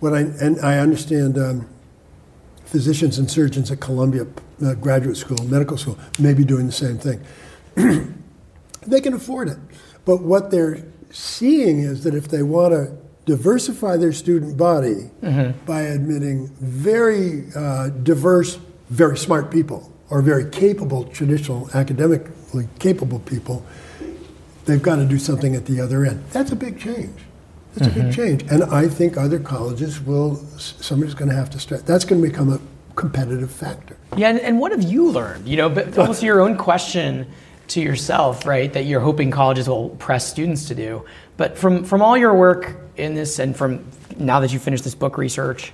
what 0.00 0.12
I 0.14 0.20
and 0.20 0.60
I 0.60 0.78
understand 0.78 1.38
um, 1.38 1.68
physicians 2.64 3.18
and 3.18 3.30
surgeons 3.30 3.70
at 3.70 3.80
Columbia 3.80 4.26
uh, 4.64 4.74
Graduate 4.74 5.16
School, 5.16 5.38
medical 5.46 5.76
school, 5.76 5.98
may 6.18 6.34
be 6.34 6.44
doing 6.44 6.66
the 6.66 6.72
same 6.72 6.98
thing. 6.98 7.20
they 8.86 9.00
can 9.00 9.14
afford 9.14 9.48
it, 9.48 9.58
but 10.04 10.22
what 10.22 10.50
they're 10.50 10.84
seeing 11.10 11.78
is 11.78 12.02
that 12.04 12.14
if 12.14 12.26
they 12.28 12.42
want 12.42 12.72
to 12.72 12.96
diversify 13.24 13.96
their 13.96 14.12
student 14.12 14.56
body 14.56 15.10
by 15.64 15.82
admitting 15.82 16.48
very 16.60 17.44
uh, 17.56 17.88
diverse, 17.88 18.58
very 18.94 19.18
smart 19.18 19.50
people 19.50 19.92
or 20.08 20.22
very 20.22 20.48
capable, 20.50 21.04
traditional, 21.04 21.68
academically 21.74 22.68
capable 22.78 23.18
people, 23.20 23.66
they've 24.66 24.82
got 24.82 24.96
to 24.96 25.04
do 25.04 25.18
something 25.18 25.56
at 25.56 25.66
the 25.66 25.80
other 25.80 26.04
end. 26.04 26.22
That's 26.30 26.52
a 26.52 26.56
big 26.56 26.78
change. 26.78 27.18
That's 27.74 27.88
a 27.88 27.90
big 27.90 28.02
mm-hmm. 28.04 28.10
change. 28.12 28.42
And 28.52 28.62
I 28.64 28.86
think 28.86 29.16
other 29.16 29.40
colleges 29.40 30.00
will, 30.00 30.36
somebody's 30.58 31.14
going 31.14 31.28
to 31.28 31.34
have 31.34 31.50
to 31.50 31.58
start. 31.58 31.86
That's 31.86 32.04
going 32.04 32.22
to 32.22 32.28
become 32.28 32.52
a 32.52 32.60
competitive 32.94 33.50
factor. 33.50 33.96
Yeah, 34.16 34.28
and, 34.28 34.38
and 34.38 34.60
what 34.60 34.70
have 34.70 34.82
you 34.84 35.10
learned? 35.10 35.48
You 35.48 35.56
know, 35.56 35.68
but 35.68 35.98
almost 35.98 36.22
your 36.22 36.40
own 36.40 36.56
question 36.56 37.26
to 37.68 37.80
yourself, 37.80 38.46
right? 38.46 38.72
That 38.72 38.84
you're 38.84 39.00
hoping 39.00 39.32
colleges 39.32 39.68
will 39.68 39.88
press 39.90 40.28
students 40.28 40.68
to 40.68 40.76
do. 40.76 41.04
But 41.36 41.58
from 41.58 41.82
from 41.82 42.00
all 42.00 42.16
your 42.16 42.34
work 42.34 42.76
in 42.96 43.14
this, 43.14 43.40
and 43.40 43.56
from 43.56 43.84
now 44.16 44.38
that 44.38 44.52
you 44.52 44.60
finished 44.60 44.84
this 44.84 44.94
book 44.94 45.18
research, 45.18 45.72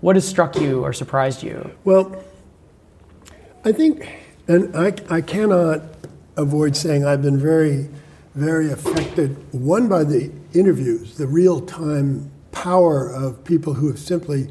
what 0.00 0.16
has 0.16 0.26
struck 0.26 0.56
you 0.58 0.82
or 0.82 0.94
surprised 0.94 1.42
you? 1.42 1.70
Well, 1.84 2.24
I 3.66 3.72
think, 3.72 4.08
and 4.46 4.76
I, 4.76 4.94
I 5.10 5.20
cannot 5.20 5.82
avoid 6.36 6.76
saying 6.76 7.04
I've 7.04 7.20
been 7.20 7.36
very, 7.36 7.88
very 8.36 8.70
affected, 8.70 9.36
one, 9.52 9.88
by 9.88 10.04
the 10.04 10.30
interviews, 10.54 11.16
the 11.16 11.26
real 11.26 11.60
time 11.60 12.30
power 12.52 13.12
of 13.12 13.42
people 13.44 13.74
who 13.74 13.88
have 13.88 13.98
simply. 13.98 14.48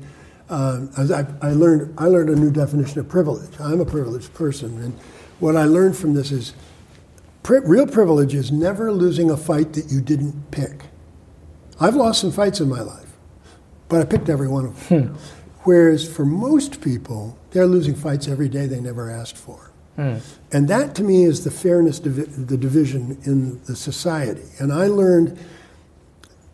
Um, 0.50 0.92
as 0.98 1.12
I, 1.12 1.26
I 1.42 1.52
learned, 1.52 1.96
I 1.98 2.08
learned 2.08 2.30
a 2.30 2.36
new 2.36 2.52
definition 2.52 3.00
of 3.00 3.08
privilege. 3.08 3.50
I'm 3.58 3.80
a 3.80 3.86
privileged 3.86 4.34
person, 4.34 4.84
and 4.84 4.94
what 5.40 5.56
I 5.56 5.64
learned 5.64 5.96
from 5.96 6.14
this 6.14 6.34
is, 6.34 6.54
pri- 7.42 7.62
real 7.64 7.88
privilege 7.88 8.36
is 8.36 8.52
never 8.52 8.92
losing 8.92 9.32
a 9.32 9.38
fight 9.38 9.72
that 9.74 9.90
you 9.90 10.02
didn't 10.02 10.52
pick. 10.52 10.84
I've 11.80 11.96
lost 11.96 12.20
some 12.20 12.34
fights 12.34 12.60
in 12.60 12.68
my 12.68 12.82
life, 12.82 13.14
but 13.88 14.02
I 14.02 14.04
picked 14.04 14.28
every 14.28 14.50
one 14.50 14.66
of 14.66 14.90
them. 14.90 15.18
Whereas 15.64 16.06
for 16.06 16.26
most 16.26 16.82
people, 16.82 17.38
they're 17.56 17.66
losing 17.66 17.96
fights 17.96 18.28
every 18.28 18.50
day 18.50 18.68
they 18.68 18.82
never 18.82 19.10
asked 19.10 19.38
for. 19.38 19.72
And 20.52 20.68
that 20.68 20.94
to 20.96 21.04
me 21.04 21.24
is 21.24 21.46
the 21.46 21.52
fairness, 21.52 22.00
divi- 22.00 22.24
the 22.24 22.58
division 22.58 23.18
in 23.24 23.64
the 23.64 23.78
society. 23.78 24.44
And 24.60 24.74
I 24.74 24.88
learned 24.88 25.40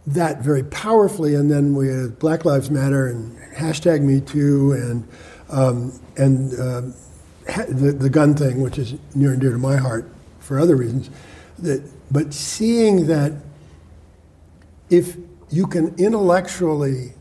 that 0.06 0.42
very 0.42 0.64
powerfully, 0.64 1.34
and 1.34 1.50
then 1.50 1.74
with 1.74 2.20
Black 2.20 2.46
Lives 2.46 2.70
Matter 2.70 3.08
and 3.08 3.36
hashtag 3.56 4.02
Me 4.04 4.22
Too 4.22 4.74
and 4.74 5.08
um, 5.50 6.00
and 6.18 6.60
um, 6.60 6.94
ha- 7.50 7.66
the, 7.68 7.92
the 7.94 8.10
gun 8.12 8.36
thing, 8.36 8.62
which 8.62 8.78
is 8.78 8.94
near 9.16 9.32
and 9.32 9.42
dear 9.42 9.52
to 9.54 9.58
my 9.58 9.78
heart 9.78 10.08
for 10.40 10.60
other 10.60 10.76
reasons. 10.76 11.10
That, 11.58 11.82
but 12.12 12.36
seeing 12.36 13.08
that 13.08 13.34
if 14.92 15.18
you 15.50 15.66
can 15.66 15.96
intellectually 15.98 17.14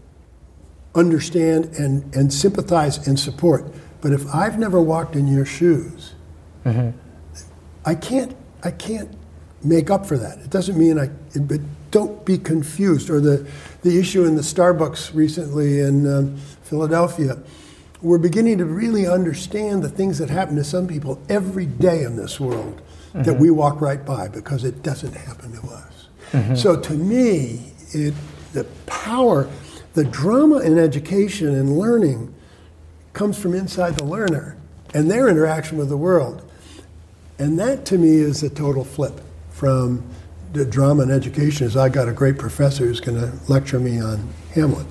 understand 0.94 1.66
and, 1.78 2.14
and 2.14 2.32
sympathize 2.32 3.06
and 3.06 3.18
support, 3.18 3.64
but 4.00 4.12
if 4.12 4.26
I've 4.34 4.58
never 4.58 4.80
walked 4.80 5.14
in 5.14 5.26
your 5.26 5.44
shoes, 5.44 6.14
mm-hmm. 6.64 6.96
I 7.84 7.94
can't 7.94 8.36
I 8.62 8.70
can't 8.70 9.10
make 9.62 9.90
up 9.90 10.06
for 10.06 10.18
that. 10.18 10.38
It 10.38 10.50
doesn't 10.50 10.78
mean 10.78 10.98
I. 10.98 11.08
But 11.38 11.60
don't 11.90 12.24
be 12.24 12.38
confused. 12.38 13.10
Or 13.10 13.20
the 13.20 13.48
the 13.82 13.98
issue 13.98 14.24
in 14.24 14.36
the 14.36 14.42
Starbucks 14.42 15.14
recently 15.14 15.80
in 15.80 16.06
um, 16.06 16.36
Philadelphia. 16.62 17.38
We're 18.02 18.18
beginning 18.18 18.58
to 18.58 18.64
really 18.64 19.06
understand 19.06 19.82
the 19.82 19.90
things 19.90 20.18
that 20.18 20.30
happen 20.30 20.56
to 20.56 20.64
some 20.64 20.86
people 20.86 21.20
every 21.28 21.66
day 21.66 22.02
in 22.02 22.16
this 22.16 22.40
world 22.40 22.80
that 23.12 23.26
mm-hmm. 23.26 23.42
we 23.42 23.50
walk 23.50 23.82
right 23.82 24.02
by 24.04 24.28
because 24.28 24.64
it 24.64 24.82
doesn't 24.82 25.12
happen 25.12 25.52
to 25.52 25.68
us. 25.68 26.08
Mm-hmm. 26.32 26.54
So 26.54 26.80
to 26.80 26.92
me, 26.94 27.72
it 27.92 28.14
the 28.52 28.64
power, 28.86 29.48
the 29.94 30.04
drama 30.04 30.58
in 30.58 30.78
education 30.78 31.48
and 31.48 31.78
learning 31.78 32.34
comes 33.12 33.38
from 33.38 33.54
inside 33.54 33.96
the 33.96 34.04
learner 34.04 34.56
and 34.94 35.10
their 35.10 35.28
interaction 35.28 35.78
with 35.78 35.88
the 35.88 35.96
world. 35.96 36.48
And 37.38 37.58
that 37.58 37.84
to 37.86 37.98
me 37.98 38.16
is 38.16 38.42
a 38.42 38.50
total 38.50 38.84
flip 38.84 39.20
from 39.50 40.04
the 40.52 40.64
drama 40.64 41.04
in 41.04 41.10
education 41.10 41.66
is 41.66 41.76
I 41.76 41.88
got 41.88 42.08
a 42.08 42.12
great 42.12 42.38
professor 42.38 42.84
who's 42.86 43.00
going 43.00 43.20
to 43.20 43.32
lecture 43.50 43.78
me 43.78 44.00
on 44.00 44.28
Hamlet. 44.54 44.86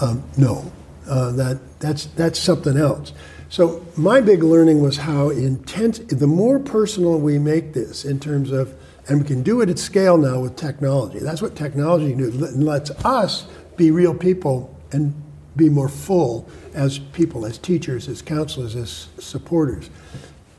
Um, 0.00 0.22
no, 0.36 0.70
uh, 1.08 1.32
that, 1.32 1.60
that's, 1.80 2.06
that's 2.06 2.38
something 2.38 2.76
else. 2.76 3.12
So 3.48 3.84
my 3.96 4.20
big 4.20 4.42
learning 4.42 4.82
was 4.82 4.98
how 4.98 5.28
intense, 5.28 5.98
the 5.98 6.26
more 6.26 6.58
personal 6.58 7.18
we 7.18 7.38
make 7.38 7.74
this 7.74 8.04
in 8.04 8.18
terms 8.18 8.50
of, 8.50 8.74
and 9.08 9.20
we 9.20 9.26
can 9.26 9.42
do 9.42 9.60
it 9.60 9.68
at 9.68 9.78
scale 9.78 10.16
now 10.16 10.40
with 10.40 10.56
technology. 10.56 11.18
That's 11.18 11.42
what 11.42 11.56
technology 11.56 12.14
do. 12.14 12.30
Lets 12.30 12.90
us 13.04 13.46
be 13.76 13.90
real 13.90 14.14
people 14.14 14.74
and 14.92 15.14
be 15.56 15.68
more 15.68 15.88
full 15.88 16.48
as 16.74 16.98
people, 16.98 17.44
as 17.44 17.58
teachers, 17.58 18.08
as 18.08 18.22
counselors, 18.22 18.74
as 18.74 19.08
supporters. 19.18 19.90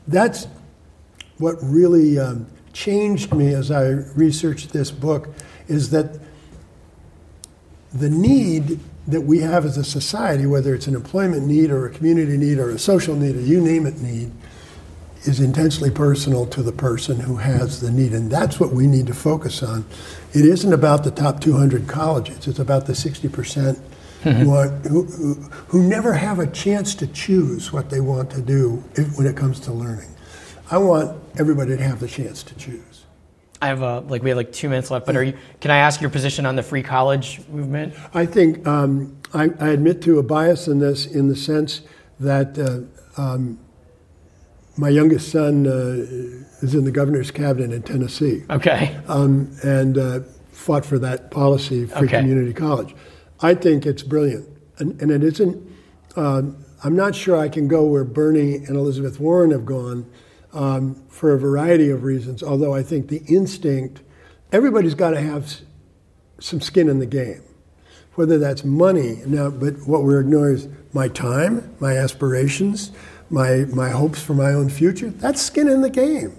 That's 0.06 0.46
what 1.38 1.56
really 1.62 2.18
um, 2.18 2.46
changed 2.72 3.34
me 3.34 3.54
as 3.54 3.70
I 3.70 3.88
researched 4.14 4.72
this 4.72 4.90
book 4.90 5.28
is 5.68 5.90
that 5.90 6.18
the 7.92 8.10
need 8.10 8.80
that 9.06 9.20
we 9.20 9.40
have 9.40 9.64
as 9.64 9.76
a 9.76 9.84
society, 9.84 10.46
whether 10.46 10.74
it's 10.74 10.86
an 10.86 10.94
employment 10.94 11.46
need 11.46 11.70
or 11.70 11.86
a 11.86 11.90
community 11.90 12.36
need 12.36 12.58
or 12.58 12.70
a 12.70 12.78
social 12.78 13.14
need 13.14 13.36
or 13.36 13.40
you 13.40 13.60
name 13.60 13.86
it 13.86 14.00
need, 14.00 14.30
is 15.24 15.40
intensely 15.40 15.90
personal 15.90 16.46
to 16.46 16.62
the 16.62 16.72
person 16.72 17.20
who 17.20 17.36
has 17.36 17.80
the 17.80 17.90
need. 17.90 18.12
And 18.12 18.30
that's 18.30 18.60
what 18.60 18.72
we 18.72 18.86
need 18.86 19.06
to 19.06 19.14
focus 19.14 19.62
on. 19.62 19.84
It 20.32 20.44
isn't 20.44 20.72
about 20.72 21.04
the 21.04 21.10
top 21.10 21.40
200 21.40 21.88
colleges, 21.88 22.46
it's 22.46 22.58
about 22.58 22.86
the 22.86 22.92
60% 22.92 23.78
who, 24.22 24.54
are, 24.54 24.68
who, 24.68 25.04
who, 25.04 25.34
who 25.68 25.82
never 25.82 26.14
have 26.14 26.38
a 26.38 26.46
chance 26.46 26.94
to 26.94 27.06
choose 27.06 27.72
what 27.72 27.90
they 27.90 28.00
want 28.00 28.30
to 28.30 28.40
do 28.40 28.82
if, 28.94 29.18
when 29.18 29.26
it 29.26 29.36
comes 29.36 29.60
to 29.60 29.72
learning. 29.72 30.08
I 30.70 30.78
want 30.78 31.20
everybody 31.38 31.76
to 31.76 31.82
have 31.82 32.00
the 32.00 32.08
chance 32.08 32.42
to 32.44 32.54
choose. 32.54 33.04
I 33.60 33.68
have 33.68 33.82
a, 33.82 34.00
like 34.00 34.22
we 34.22 34.30
have 34.30 34.36
like 34.36 34.52
two 34.52 34.68
minutes 34.68 34.90
left, 34.90 35.06
but 35.06 35.16
are 35.16 35.22
you? 35.22 35.36
Can 35.60 35.70
I 35.70 35.78
ask 35.78 36.00
your 36.00 36.10
position 36.10 36.44
on 36.44 36.56
the 36.56 36.62
free 36.62 36.82
college 36.82 37.40
movement? 37.48 37.94
I 38.12 38.26
think 38.26 38.66
um, 38.66 39.16
I, 39.32 39.50
I, 39.58 39.68
admit 39.68 40.02
to 40.02 40.18
a 40.18 40.22
bias 40.22 40.68
in 40.68 40.80
this, 40.80 41.06
in 41.06 41.28
the 41.28 41.36
sense 41.36 41.80
that 42.20 42.58
uh, 42.58 43.20
um, 43.20 43.58
my 44.76 44.88
youngest 44.88 45.30
son 45.30 45.66
uh, 45.66 46.64
is 46.64 46.74
in 46.74 46.84
the 46.84 46.90
governor's 46.90 47.30
cabinet 47.30 47.72
in 47.72 47.82
Tennessee. 47.82 48.44
Okay. 48.50 48.96
Um, 49.06 49.54
and 49.62 49.98
uh, 49.98 50.20
fought 50.50 50.84
for 50.84 50.98
that 50.98 51.30
policy, 51.30 51.86
for 51.86 52.04
okay. 52.04 52.18
community 52.18 52.52
college. 52.52 52.94
I 53.40 53.54
think 53.54 53.86
it's 53.86 54.02
brilliant, 54.02 54.48
and, 54.78 55.00
and 55.00 55.10
it 55.10 55.22
isn't. 55.22 55.70
Um, 56.16 56.64
I'm 56.82 56.96
not 56.96 57.14
sure 57.14 57.36
I 57.36 57.48
can 57.48 57.68
go 57.68 57.84
where 57.84 58.04
Bernie 58.04 58.56
and 58.56 58.76
Elizabeth 58.76 59.20
Warren 59.20 59.50
have 59.50 59.66
gone 59.66 60.10
um, 60.52 61.02
for 61.08 61.32
a 61.32 61.38
variety 61.38 61.90
of 61.90 62.04
reasons. 62.04 62.42
Although 62.42 62.74
I 62.74 62.82
think 62.82 63.08
the 63.08 63.22
instinct, 63.26 64.02
everybody's 64.52 64.94
got 64.94 65.10
to 65.10 65.20
have 65.20 65.60
some 66.40 66.60
skin 66.60 66.88
in 66.88 66.98
the 66.98 67.06
game, 67.06 67.42
whether 68.14 68.38
that's 68.38 68.64
money. 68.64 69.22
Now, 69.26 69.50
but 69.50 69.86
what 69.86 70.04
we're 70.04 70.20
ignoring 70.20 70.54
is 70.54 70.68
my 70.92 71.08
time, 71.08 71.74
my 71.80 71.96
aspirations 71.96 72.92
my, 73.30 73.64
my 73.72 73.90
hopes 73.90 74.22
for 74.22 74.34
my 74.34 74.52
own 74.52 74.68
future, 74.68 75.10
that's 75.10 75.40
skin 75.40 75.68
in 75.68 75.80
the 75.80 75.90
game. 75.90 76.36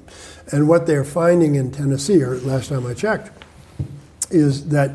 And 0.51 0.67
what 0.67 0.85
they're 0.85 1.03
finding 1.03 1.55
in 1.55 1.71
Tennessee, 1.71 2.21
or 2.21 2.37
last 2.37 2.69
time 2.69 2.85
I 2.85 2.93
checked, 2.93 3.31
is 4.29 4.69
that 4.69 4.91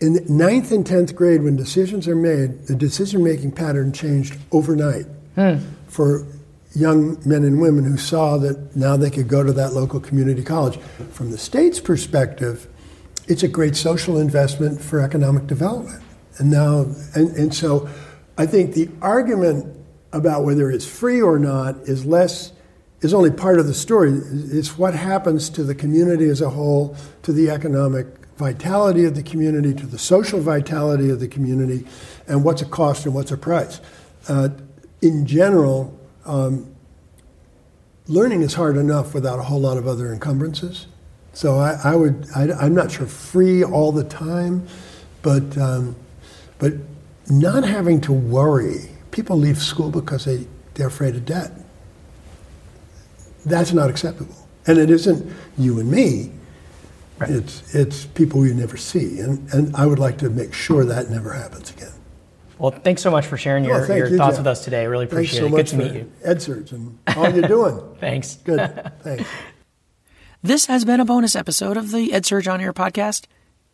in 0.00 0.24
ninth 0.28 0.72
and 0.72 0.86
tenth 0.86 1.14
grade, 1.14 1.42
when 1.42 1.56
decisions 1.56 2.08
are 2.08 2.16
made, 2.16 2.66
the 2.66 2.74
decision 2.74 3.22
making 3.22 3.52
pattern 3.52 3.92
changed 3.92 4.38
overnight 4.50 5.04
hmm. 5.34 5.58
for 5.88 6.26
young 6.74 7.20
men 7.28 7.44
and 7.44 7.60
women 7.60 7.84
who 7.84 7.96
saw 7.96 8.38
that 8.38 8.74
now 8.76 8.96
they 8.96 9.10
could 9.10 9.28
go 9.28 9.42
to 9.42 9.52
that 9.52 9.72
local 9.72 10.00
community 10.00 10.42
college. 10.42 10.78
From 11.12 11.30
the 11.30 11.38
state's 11.38 11.80
perspective, 11.80 12.66
it's 13.26 13.42
a 13.42 13.48
great 13.48 13.76
social 13.76 14.18
investment 14.18 14.80
for 14.80 15.00
economic 15.00 15.46
development. 15.46 16.02
And 16.38 16.50
now, 16.50 16.86
and, 17.14 17.36
and 17.36 17.54
so 17.54 17.88
I 18.38 18.46
think 18.46 18.74
the 18.74 18.88
argument 19.02 19.76
about 20.12 20.44
whether 20.44 20.70
it's 20.70 20.86
free 20.86 21.20
or 21.20 21.38
not 21.38 21.76
is 21.80 22.04
less 22.04 22.52
is 23.00 23.14
only 23.14 23.30
part 23.30 23.58
of 23.58 23.66
the 23.66 23.74
story. 23.74 24.12
It's 24.12 24.76
what 24.76 24.94
happens 24.94 25.48
to 25.50 25.64
the 25.64 25.74
community 25.74 26.28
as 26.28 26.40
a 26.40 26.50
whole, 26.50 26.96
to 27.22 27.32
the 27.32 27.48
economic 27.48 28.06
vitality 28.36 29.04
of 29.04 29.14
the 29.14 29.22
community, 29.22 29.74
to 29.74 29.86
the 29.86 29.98
social 29.98 30.40
vitality 30.40 31.10
of 31.10 31.20
the 31.20 31.28
community, 31.28 31.86
and 32.26 32.44
what's 32.44 32.62
a 32.62 32.66
cost 32.66 33.06
and 33.06 33.14
what's 33.14 33.30
a 33.30 33.36
price. 33.36 33.80
Uh, 34.28 34.50
in 35.00 35.26
general, 35.26 35.98
um, 36.26 36.74
learning 38.06 38.42
is 38.42 38.54
hard 38.54 38.76
enough 38.76 39.14
without 39.14 39.38
a 39.38 39.42
whole 39.42 39.60
lot 39.60 39.78
of 39.78 39.86
other 39.86 40.12
encumbrances. 40.12 40.86
So 41.32 41.58
I, 41.58 41.78
I 41.84 41.96
would, 41.96 42.26
I, 42.34 42.66
am 42.66 42.74
not 42.74 42.90
sure 42.90 43.06
free 43.06 43.64
all 43.64 43.92
the 43.92 44.04
time, 44.04 44.66
but 45.22 45.56
um, 45.56 45.96
but 46.58 46.74
not 47.28 47.64
having 47.64 48.00
to 48.02 48.12
worry 48.12 48.90
people 49.10 49.36
leave 49.36 49.58
school 49.58 49.90
because 49.90 50.24
they, 50.24 50.46
they're 50.74 50.88
afraid 50.88 51.14
of 51.14 51.24
debt. 51.24 51.52
That's 53.44 53.72
not 53.72 53.90
acceptable. 53.90 54.34
And 54.66 54.78
it 54.78 54.90
isn't 54.90 55.32
you 55.56 55.80
and 55.80 55.90
me, 55.90 56.30
right. 57.18 57.30
it's, 57.30 57.74
it's 57.74 58.06
people 58.06 58.46
you 58.46 58.54
never 58.54 58.76
see. 58.76 59.20
And, 59.20 59.52
and 59.52 59.74
I 59.74 59.86
would 59.86 59.98
like 59.98 60.18
to 60.18 60.28
make 60.28 60.52
sure 60.52 60.84
that 60.84 61.10
never 61.10 61.32
happens 61.32 61.70
again. 61.70 61.92
Well, 62.58 62.72
thanks 62.72 63.00
so 63.00 63.10
much 63.10 63.26
for 63.26 63.38
sharing 63.38 63.64
oh, 63.64 63.68
your, 63.68 63.96
your 63.96 64.08
you, 64.08 64.16
thoughts 64.18 64.36
Jeff. 64.36 64.40
with 64.40 64.46
us 64.48 64.64
today. 64.64 64.82
I 64.82 64.84
really 64.84 65.06
appreciate 65.06 65.50
thanks 65.50 65.70
so 65.70 65.78
it. 65.78 65.86
Good 65.86 65.92
to 65.92 65.94
meet 65.94 65.94
you. 65.94 66.12
EdSurge 66.26 66.72
and 66.72 66.98
all 67.16 67.30
you're 67.30 67.48
doing. 67.48 67.96
thanks. 68.00 68.36
Good. 68.36 68.92
Thanks. 69.02 69.28
This 70.42 70.64
has 70.66 70.86
been 70.86 71.00
a 71.00 71.04
bonus 71.04 71.36
episode 71.36 71.76
of 71.76 71.90
the 71.90 72.08
EdSurge 72.08 72.50
On 72.50 72.62
Air 72.62 72.72
podcast. 72.72 73.26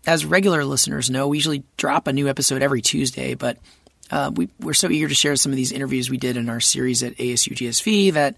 As 0.04 0.24
regular 0.24 0.64
listeners 0.64 1.08
know, 1.08 1.28
we 1.28 1.36
usually 1.36 1.62
drop 1.76 2.08
a 2.08 2.12
new 2.12 2.26
episode 2.26 2.60
every 2.60 2.82
Tuesday, 2.82 3.34
but 3.34 3.58
uh, 4.10 4.30
we, 4.34 4.48
are 4.64 4.74
so 4.74 4.90
eager 4.90 5.08
to 5.08 5.14
share 5.14 5.36
some 5.36 5.52
of 5.52 5.56
these 5.56 5.72
interviews 5.72 6.10
we 6.10 6.16
did 6.16 6.36
in 6.36 6.48
our 6.48 6.60
series 6.60 7.02
at 7.02 7.16
ASU 7.16 7.54
GSV 7.54 8.12
that 8.12 8.34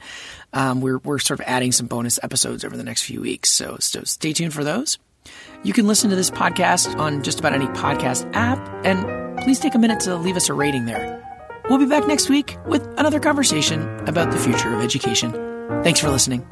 um, 0.53 0.81
we're, 0.81 0.99
we're 0.99 1.19
sort 1.19 1.41
of 1.41 1.47
adding 1.47 1.73
some 1.73 1.87
bonus 1.87 2.19
episodes 2.23 2.65
over 2.65 2.77
the 2.77 2.85
next 2.85 3.03
few 3.03 3.21
weeks. 3.21 3.51
So, 3.51 3.77
so 3.81 4.03
stay 4.05 4.33
tuned 4.33 4.55
for 4.55 4.65
those. 4.65 4.99
You 5.63 5.73
can 5.73 5.87
listen 5.87 6.11
to 6.11 6.17
this 6.17 6.31
podcast 6.31 6.97
on 6.99 7.23
just 7.23 7.41
about 7.41 7.53
any 7.53 7.67
podcast 7.67 8.31
app, 8.35 8.59
and 8.85 9.39
please 9.41 9.59
take 9.61 9.75
a 9.75 9.79
minute 9.79 10.01
to 10.01 10.17
leave 10.17 10.37
us 10.37 10.49
a 10.49 10.55
rating 10.55 10.87
there. 10.87 11.25
We'll 11.69 11.79
be 11.79 11.87
back 11.87 12.07
next 12.07 12.29
week 12.29 12.57
with 12.67 12.87
another 12.97 13.21
conversation 13.21 13.83
about 14.09 14.31
the 14.31 14.39
future 14.39 14.75
of 14.75 14.83
education. 14.83 15.33
Thanks 15.83 16.01
for 16.01 16.09
listening. 16.09 16.47